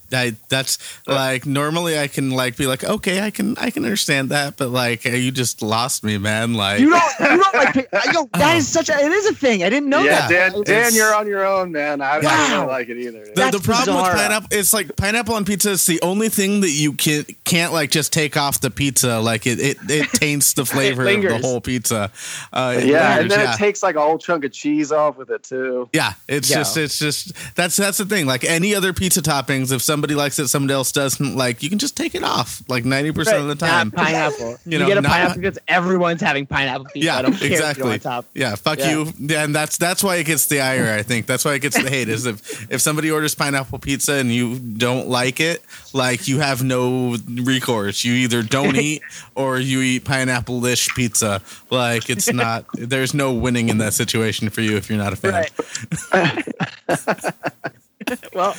[0.49, 4.57] that's like normally I can like be like, okay, I can I can understand that,
[4.57, 6.53] but like you just lost me, man.
[6.53, 9.26] Like You don't, you don't like, pick- I go, that is such a, it is
[9.28, 9.63] a thing.
[9.63, 10.30] I didn't know yeah, that.
[10.30, 12.01] Dan, Dan, It's- you're on your own, man.
[12.01, 12.47] I, I Wow.
[12.57, 13.26] don't like it either.
[13.26, 16.61] the, That's the problem with pineapple, it's like pineapple on pizza is the only thing
[16.61, 19.20] that you can can't like just take off the pizza.
[19.20, 22.11] Like it it, it taints the flavor of the whole pizza.
[22.53, 23.53] Uh, it yeah, and then yeah.
[23.53, 25.89] it takes like a whole chunk of cheese off with it too.
[25.93, 26.57] Yeah, it's Yeah.
[26.57, 28.26] just it's just that's that's the thing.
[28.28, 31.70] Like any other pizza toppings, if somebody somebody likes it, somebody else doesn't, like you
[31.70, 33.91] can just take it off like ninety percent of the time.
[33.95, 34.58] Not pineapple.
[34.66, 37.06] You you, get a pineapple because everyone's having pineapple pizza.
[37.06, 37.93] Yeah, I don't care if exactly.
[37.93, 38.26] on top.
[38.34, 38.91] Yeah, fuck Yeah.
[38.91, 39.14] you.
[39.20, 40.93] Yeah, and that's that's why it gets the ire.
[40.93, 42.10] I think that's why it gets the hate.
[42.10, 46.64] Is if if somebody orders pineapple pizza and you don't like it, like you have
[46.64, 48.03] no recourse.
[48.03, 49.01] You either don't eat
[49.36, 51.41] or you eat pineapple ish pizza.
[51.70, 52.66] Like it's not.
[52.74, 55.45] There's no winning in that situation for you if you're not a fan.
[56.14, 56.43] Right.
[58.34, 58.56] well,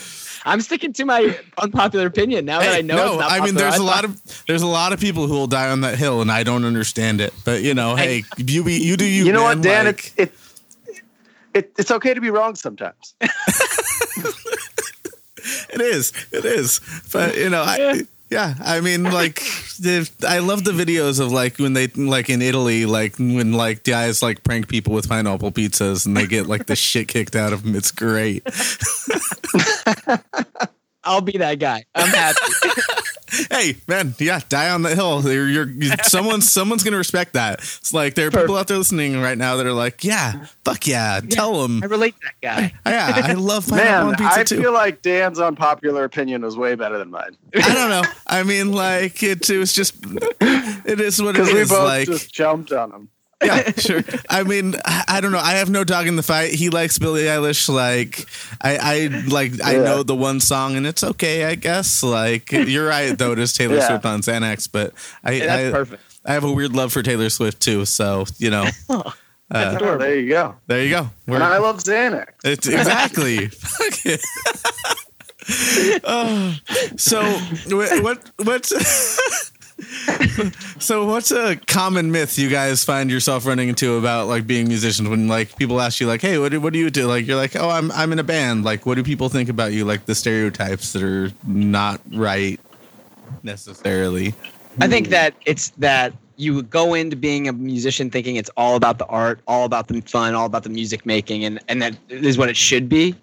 [0.46, 2.96] I'm sticking to my unpopular opinion now that I know.
[2.96, 3.60] no, it's not I mean popular.
[3.62, 5.98] there's a I lot of there's a lot of people who will die on that
[5.98, 7.34] hill, and I don't understand it.
[7.44, 9.24] But you know, hey, you be you do you.
[9.26, 9.86] You know what, Dan?
[9.86, 10.32] like- it's
[10.86, 11.02] it,
[11.52, 13.14] it, it's okay to be wrong sometimes.
[15.68, 16.12] It is.
[16.32, 16.80] It is.
[17.12, 17.94] But you know, I yeah,
[18.32, 19.42] I mean like
[20.26, 24.22] I love the videos of like when they like in Italy like when like guys
[24.22, 27.62] like prank people with pineapple pizzas and they get like the shit kicked out of
[27.62, 27.76] them.
[27.76, 28.42] It's great.
[31.04, 31.84] I'll be that guy.
[31.94, 32.40] I'm happy.
[33.50, 35.22] Hey, man, yeah, die on the hill.
[35.22, 37.60] You're, you're, you someone's someone's gonna respect that.
[37.60, 40.86] It's like there are people out there listening right now that are like, yeah, fuck
[40.86, 41.82] yeah, tell them.
[41.82, 42.72] I relate to that guy.
[42.90, 44.60] Yeah, I love Man, on pizza I too.
[44.60, 48.02] feel like Dan's unpopular opinion was way better than mine I don't know.
[48.26, 52.06] I mean, like it, it was just, it is what it because we both Like,
[52.06, 53.08] just jumped on him.
[53.44, 54.02] Yeah, sure.
[54.30, 55.38] I mean, I I don't know.
[55.38, 56.52] I have no dog in the fight.
[56.54, 57.68] He likes Billie Eilish.
[57.68, 58.26] Like,
[58.62, 59.82] I, I like, I Yeah.
[59.84, 62.02] know the one song, and it's okay, I guess.
[62.02, 63.32] Like, you're right though.
[63.32, 63.88] It is Taylor Yeah.
[63.88, 66.02] Swift on Xanax, but I, Yeah, that's I, perfect.
[66.24, 67.84] I have a weird love for Taylor Swift too.
[67.84, 69.12] So you know, uh,
[69.52, 70.56] Oh, there you go.
[70.66, 71.10] there you go.
[71.28, 72.26] And I love Xanax.
[72.44, 73.48] It's exactly.
[73.48, 74.20] Fuck.
[76.04, 76.56] Oh,
[76.96, 78.72] so wh- what what
[80.78, 85.06] so what's a common myth you guys find yourself running into about like being musicians
[85.06, 87.36] when like people ask you like hey what do, what do you do like you're
[87.36, 90.06] like oh I'm I'm in a band like what do people think about you like
[90.06, 92.58] the stereotypes that are not right
[93.42, 94.32] necessarily
[94.80, 98.98] I think that it's that you go into being a musician thinking it's all about
[98.98, 102.36] the art, all about the fun, all about the music making, and and that is
[102.38, 103.14] what it should be.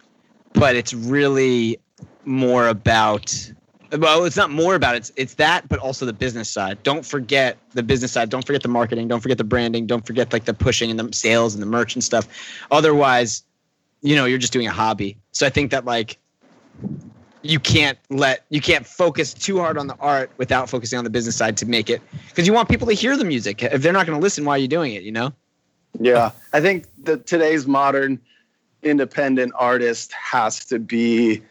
[0.54, 1.80] But it's really
[2.26, 3.52] more about.
[3.98, 5.00] Well, it's not more about it.
[5.00, 6.82] It's, it's that, but also the business side.
[6.84, 8.30] Don't forget the business side.
[8.30, 9.08] Don't forget the marketing.
[9.08, 9.86] Don't forget the branding.
[9.86, 12.28] Don't forget like the pushing and the sales and the merch and stuff.
[12.72, 13.44] Otherwise,
[14.02, 15.18] you know, you're just doing a hobby.
[15.32, 16.18] So I think that like
[17.42, 21.10] you can't let you can't focus too hard on the art without focusing on the
[21.10, 23.92] business side to make it because you want people to hear the music if they're
[23.92, 25.34] not going to listen why are you doing it you know
[26.00, 28.20] Yeah, I think that today's modern
[28.82, 31.42] independent artist has to be,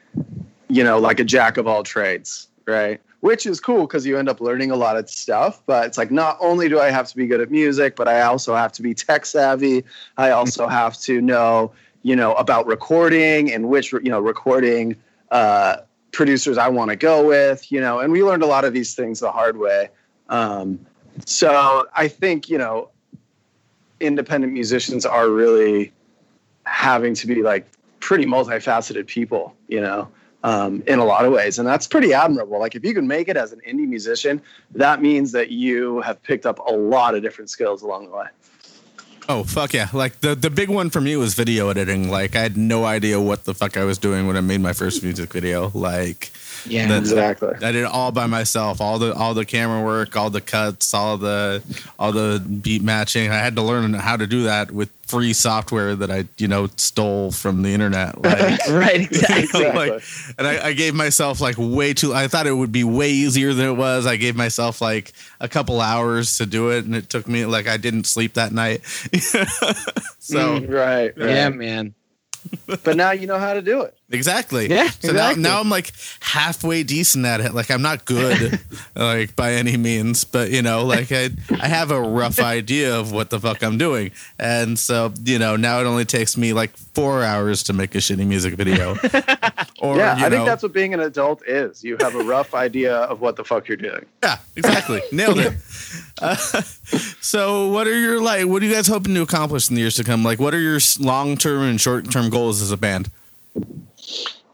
[0.72, 2.98] you know, like a jack of all trades, right?
[3.20, 5.62] Which is cool because you end up learning a lot of stuff.
[5.66, 8.22] But it's like not only do I have to be good at music, but I
[8.22, 9.84] also have to be tech savvy.
[10.16, 14.96] I also have to know, you know, about recording and which you know recording
[15.30, 15.76] uh,
[16.10, 17.98] producers I want to go with, you know.
[18.00, 19.90] And we learned a lot of these things the hard way.
[20.30, 20.80] Um,
[21.26, 22.88] so I think you know
[24.00, 25.92] independent musicians are really
[26.64, 27.66] having to be like
[28.00, 30.08] pretty multifaceted people, you know,
[30.42, 31.58] um, in a lot of ways.
[31.58, 32.58] And that's pretty admirable.
[32.58, 36.22] Like if you can make it as an indie musician, that means that you have
[36.22, 38.26] picked up a lot of different skills along the way.
[39.28, 39.88] Oh fuck yeah!
[39.92, 42.10] Like the the big one for me was video editing.
[42.10, 44.72] Like I had no idea what the fuck I was doing when I made my
[44.72, 45.70] first music video.
[45.74, 46.32] Like
[46.66, 47.54] yeah That's- Exactly.
[47.56, 48.80] I did it all by myself.
[48.80, 51.62] All the all the camera work, all the cuts, all the
[51.98, 53.30] all the beat matching.
[53.30, 56.68] I had to learn how to do that with free software that I you know
[56.76, 58.14] stole from the internet.
[58.22, 59.90] Like, right exactly Exactly.
[59.90, 60.02] like,
[60.38, 62.14] and I, I gave myself like way too.
[62.14, 64.06] I thought it would be way easier than it was.
[64.06, 67.66] I gave myself like a couple hours to do it, and it took me like
[67.68, 68.80] I didn't sleep that night.
[70.18, 70.66] so Right.
[70.66, 71.16] right.
[71.16, 71.94] yeah man
[72.66, 73.96] But now you know how to do it.
[74.12, 74.68] Exactly.
[74.68, 75.42] Yeah, So exactly.
[75.42, 75.90] now, now I'm like
[76.20, 77.54] halfway decent at it.
[77.54, 78.60] Like I'm not good,
[78.94, 83.10] like by any means, but you know, like I, I have a rough idea of
[83.10, 86.76] what the fuck I'm doing, and so you know, now it only takes me like
[86.76, 88.90] four hours to make a shitty music video.
[89.80, 91.82] or yeah, I think that's what being an adult is.
[91.82, 94.04] You have a rough idea of what the fuck you're doing.
[94.22, 95.54] yeah, exactly, nailed it.
[96.20, 98.46] Uh, so, what are your like?
[98.46, 100.22] What are you guys hoping to accomplish in the years to come?
[100.22, 103.10] Like, what are your long term and short term goals as a band?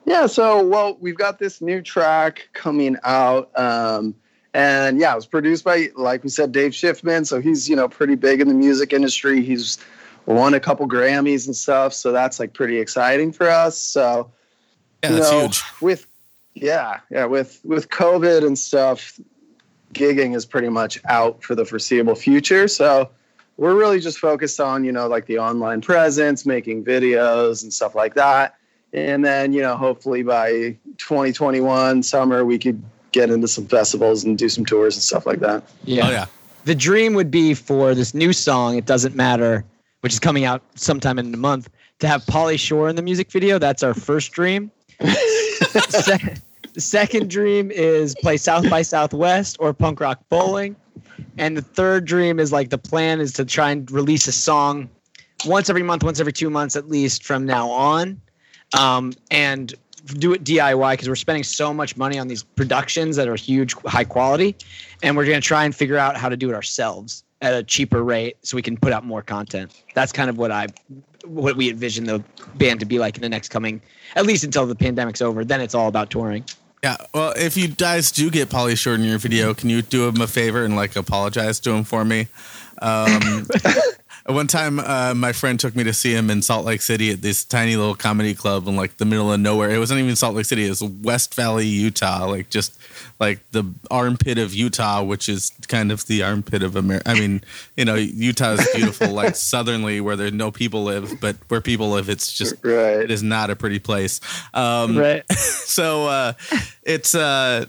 [0.09, 3.51] Yeah, so well, we've got this new track coming out.
[3.59, 4.15] Um,
[4.55, 7.27] and yeah, it was produced by, like we said, Dave Schiffman.
[7.27, 9.43] So he's, you know, pretty big in the music industry.
[9.43, 9.77] He's
[10.25, 11.93] won a couple Grammys and stuff.
[11.93, 13.79] So that's like pretty exciting for us.
[13.79, 14.31] So,
[15.05, 15.63] Yeah, you know, huge.
[15.83, 16.07] with,
[16.55, 19.21] yeah, yeah, with, with COVID and stuff,
[19.93, 22.67] gigging is pretty much out for the foreseeable future.
[22.67, 23.11] So
[23.59, 27.95] we're really just focused on, you know, like the online presence, making videos and stuff
[27.95, 28.55] like that.
[28.93, 32.83] And then, you know, hopefully by 2021 summer, we could
[33.13, 35.63] get into some festivals and do some tours and stuff like that.
[35.85, 36.07] Yeah.
[36.07, 36.27] Oh yeah.
[36.65, 39.65] The dream would be for this new song, It Doesn't Matter,
[40.01, 41.71] which is coming out sometime in a month,
[42.01, 43.59] to have Pauly Shore in the music video.
[43.59, 44.71] That's our first dream.
[45.01, 46.35] Se-
[46.75, 50.77] the second dream is play South by Southwest or punk rock bowling.
[51.39, 54.89] And the third dream is like the plan is to try and release a song
[55.45, 58.21] once every month, once every two months at least from now on.
[58.77, 59.75] Um, and
[60.07, 63.75] do it DIY because we're spending so much money on these productions that are huge,
[63.85, 64.57] high quality.
[65.03, 67.63] And we're going to try and figure out how to do it ourselves at a
[67.63, 69.73] cheaper rate so we can put out more content.
[69.95, 70.67] That's kind of what I
[71.25, 72.23] what we envision the
[72.55, 73.83] band to be like in the next coming
[74.17, 75.45] at least until the pandemic's over.
[75.45, 76.45] Then it's all about touring.
[76.83, 76.97] Yeah.
[77.13, 80.21] Well, if you guys do get Pauly Shore in your video, can you do him
[80.21, 82.29] a favor and like apologize to him for me?
[82.81, 83.47] Um,
[84.29, 87.23] one time, uh, my friend took me to see him in Salt Lake City at
[87.23, 89.71] this tiny little comedy club in like the middle of nowhere.
[89.71, 92.79] It wasn't even Salt Lake City; it was West Valley, Utah, like just
[93.21, 97.11] like the armpit of Utah, which is kind of the armpit of America.
[97.11, 97.43] I mean,
[97.77, 101.91] you know, Utah is beautiful, like southernly where there no people live, but where people
[101.91, 103.01] live, it's just Right.
[103.01, 104.21] it is not a pretty place.
[104.55, 105.31] Um, Right.
[105.33, 106.33] so uh,
[106.83, 107.67] it's uh,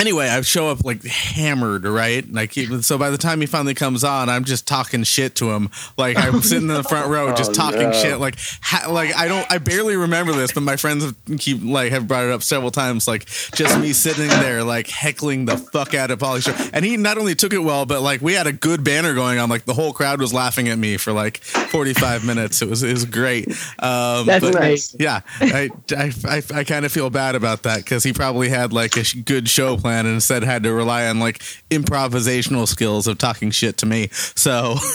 [0.00, 0.28] anyway.
[0.28, 2.24] I show up like hammered, right?
[2.24, 5.34] And I keep so, by the time he finally comes on, I'm just talking shit
[5.36, 5.70] to him.
[5.96, 7.92] Like I'm sitting in the front row, just Oh, talking no.
[7.92, 8.18] shit.
[8.18, 11.92] Like ha- like I don't, I barely remember this, but my friends have- keep like
[11.92, 13.06] have brought it up several times.
[13.06, 16.96] Like just me sitting there, like heckling the fuck out of Pauly Shore, and he
[16.96, 19.48] not only took it well, but like we had a good banner going on.
[19.50, 22.62] Like the whole crowd was laughing at me for like 45 minutes.
[22.62, 23.48] It was it was great.
[23.78, 25.00] Um, That's but- amazing.
[25.00, 28.72] yeah, I I, I, I kind of feel bad about that because he probably had
[28.72, 31.38] like a sh- good show plan and instead had to rely on like
[31.70, 34.08] improvisational skills of talking shit to me.
[34.12, 34.76] So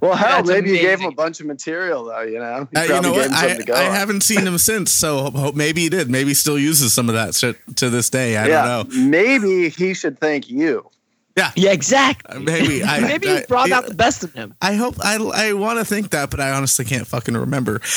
[0.00, 2.20] Well, hell, That's maybe you gave him a bunch of material, though.
[2.20, 3.30] You know, uh, you know what?
[3.30, 4.92] I, something to go I haven't seen him since.
[4.92, 6.10] So ho- ho- maybe he did.
[6.10, 8.36] Maybe he still uses some of that shit to this day.
[8.36, 9.08] I yeah, don't know.
[9.08, 10.90] maybe he should thank you.
[11.36, 12.34] Yeah, yeah, exactly.
[12.34, 14.54] Uh, Maybe I Maybe I, you brought I, out the best in him.
[14.62, 17.80] I hope I I want to think that, but I honestly can't fucking remember.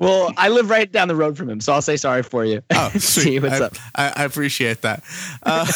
[0.00, 0.16] Amazing.
[0.24, 2.62] well, I live right down the road from him, so I'll say sorry for you.
[2.74, 3.42] Oh, See sweet.
[3.42, 3.74] what's I, up.
[3.94, 5.02] I, I appreciate that.
[5.42, 5.66] Uh,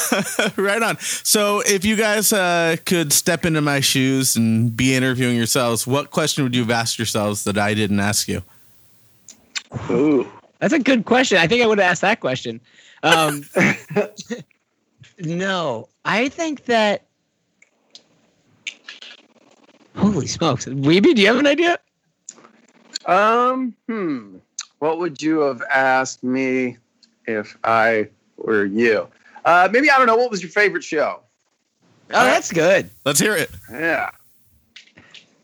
[0.56, 0.98] right on.
[0.98, 6.10] So, if you guys uh, could step into my shoes and be interviewing yourselves, what
[6.10, 8.42] question would you have asked yourselves that I didn't ask you?
[9.90, 10.26] Ooh,
[10.58, 11.38] That's a good question.
[11.38, 12.60] I think I would have asked that question.
[13.02, 13.44] Um,
[15.18, 17.04] no, I think that.
[19.96, 21.78] Holy smokes, Weeby, do you have an idea?
[23.08, 24.36] Um, hmm.
[24.78, 26.76] What would you have asked me
[27.26, 29.08] if I were you?
[29.44, 30.16] Uh, maybe I don't know.
[30.16, 31.20] What was your favorite show?
[32.10, 32.88] Oh, that's good.
[33.04, 33.50] Let's hear it.
[33.72, 34.10] Yeah.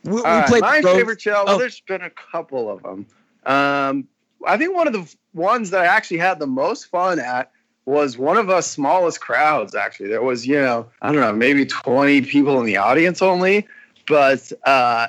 [0.04, 1.44] We, we All right, played my the Rose- favorite show.
[1.46, 1.58] Well, Oh.
[1.58, 3.06] there's been a couple of them.
[3.46, 4.06] Um,
[4.46, 7.50] I think one of the ones that I actually had the most fun at
[7.86, 9.74] was one of us smallest crowds.
[9.74, 13.66] Actually, there was you know I don't know maybe 20 people in the audience only,
[14.06, 15.08] but uh,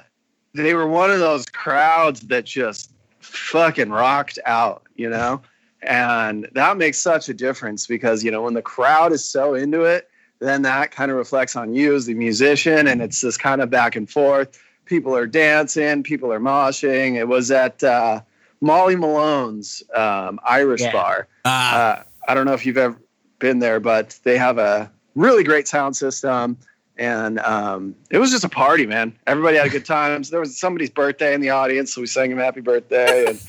[0.56, 4.84] they were one of those crowds that just fucking rocked out.
[4.96, 5.42] You know.
[5.82, 9.84] And that makes such a difference because, you know, when the crowd is so into
[9.84, 12.88] it, then that kind of reflects on you as the musician.
[12.88, 14.60] And it's this kind of back and forth.
[14.86, 17.16] People are dancing, people are moshing.
[17.18, 18.22] It was at uh,
[18.62, 20.92] Molly Malone's um, Irish Yeah.
[20.92, 21.28] bar.
[21.44, 22.98] Ah, Uh, I don't know if you've ever
[23.38, 26.58] been there, but they have a really great sound system.
[26.98, 29.14] And um, it was just a party, man.
[29.28, 30.24] Everybody had a good time.
[30.24, 33.26] So there was somebody's birthday in the audience, so we sang him happy birthday.
[33.26, 33.40] And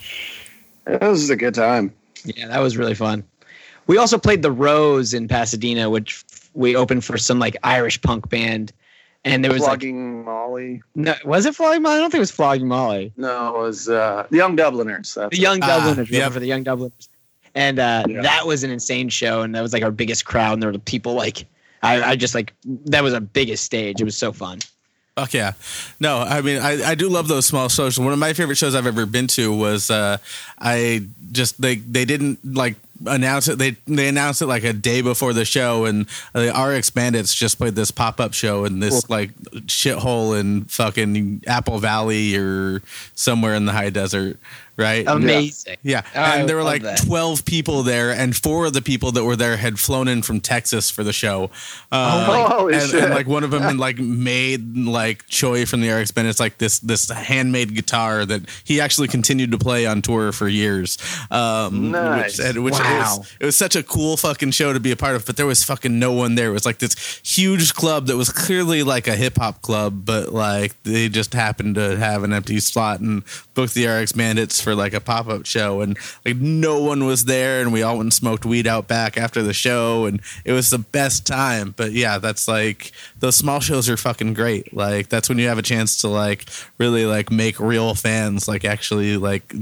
[0.86, 1.92] it was just a good time.
[2.24, 3.22] Yeah, that was really fun.
[3.86, 6.24] We also played the Rose in Pasadena, which
[6.54, 8.72] we opened for some like Irish punk band,
[9.24, 10.82] and there was like Flogging Molly.
[10.96, 11.96] no, was it Flogging Molly?
[11.96, 13.12] I don't think it was Flogging Molly.
[13.16, 15.14] No, it was uh, the Young Dubliners.
[15.14, 16.32] The Young Ah, Dubliners, we yep.
[16.32, 17.08] for the Young Dubliners,
[17.54, 18.22] and uh, Yeah.
[18.22, 20.78] that was an insane show, and that was like our biggest crowd, and there were
[20.78, 21.46] people like.
[21.86, 22.52] I, I just like
[22.86, 24.00] that was our biggest stage.
[24.00, 24.60] It was so fun.
[25.16, 25.52] Fuck yeah.
[25.98, 27.98] No, I mean, I, I do love those small shows.
[27.98, 30.18] One of my favorite shows I've ever been to was uh,
[30.58, 32.76] I just they they didn't like
[33.06, 33.58] announce it.
[33.58, 37.56] They they announced it like a day before the show, and the RX Bandits just
[37.56, 39.34] played this pop up show in this like
[39.66, 42.82] shithole in fucking Apple Valley or
[43.14, 44.38] somewhere in the high desert,
[44.76, 45.04] right?
[45.06, 45.76] Amazing.
[45.82, 46.98] Yeah, Oh, I and there were like that.
[47.04, 50.40] twelve people there, and four of the people that were there had flown in from
[50.40, 51.50] Texas for the show.
[51.92, 53.04] Uh, my- Holy and, shit.
[53.04, 56.78] and like one of them like made like Choi from the RX Bandits like this
[56.80, 60.98] this handmade guitar that he actually continued to play on tour for years.
[61.30, 62.38] Um, Nice.
[62.38, 62.80] Which, and- which Wow.
[62.80, 65.36] it, was, it was such a cool fucking show to be a part of, but
[65.36, 66.48] there was fucking no one there.
[66.50, 70.32] It was like this huge club that was clearly like a hip hop club, but
[70.32, 73.22] like they just happened to have an empty slot and
[73.56, 77.24] booked the RX Bandits for like a pop up show, and like no one was
[77.24, 80.52] there, and we all went and smoked weed out back after the show, and it
[80.52, 81.74] was the best time.
[81.76, 84.72] But yeah, that's like those small shows are fucking great.
[84.72, 86.44] Like that's when you have a chance to like
[86.78, 88.46] really like make real fans.
[88.46, 89.52] Like actually, like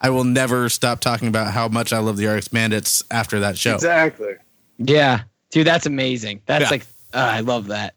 [0.00, 3.56] I will never stop talking about how much I love the RX Bandits after that
[3.56, 3.74] show.
[3.76, 4.32] Exactly.
[4.78, 6.40] Yeah, dude, that's amazing.
[6.46, 6.70] That's Yeah.
[6.70, 7.94] like uh, I love that.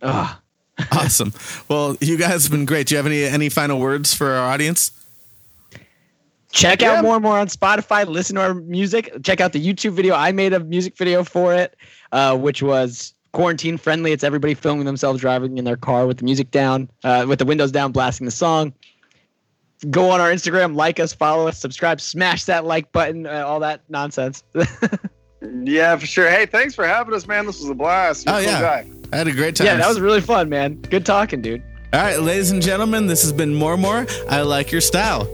[0.00, 0.38] Oh,
[0.92, 1.32] awesome.
[1.68, 2.86] Well, you guys have been great.
[2.86, 4.92] Do you have any any final words for our audience?
[6.50, 6.92] check Yeah.
[6.94, 8.06] out more and more on Spotify.
[8.06, 9.10] Listen to our music.
[9.22, 10.14] Check out the YouTube video.
[10.14, 11.76] I made a music video for it,
[12.12, 14.12] uh, which was quarantine friendly.
[14.12, 17.44] It's everybody filming themselves driving in their car with the music down, uh, with the
[17.44, 18.72] windows down, blasting the song.
[19.90, 23.60] Go on our Instagram, like us, follow us, subscribe, smash that like button, uh, all
[23.60, 24.42] that nonsense.
[25.62, 26.28] Yeah, for sure.
[26.28, 27.46] Hey, thanks for having us, man.
[27.46, 28.26] This was a blast.
[28.26, 28.60] You're Oh, cool yeah.
[28.60, 28.86] guy.
[29.12, 29.66] I had a great time.
[29.66, 30.74] yeah, that was really fun, man.
[30.76, 31.62] Good talking, dude.
[31.92, 34.06] All right, ladies and gentlemen, this has been More More.
[34.28, 35.26] I like your style.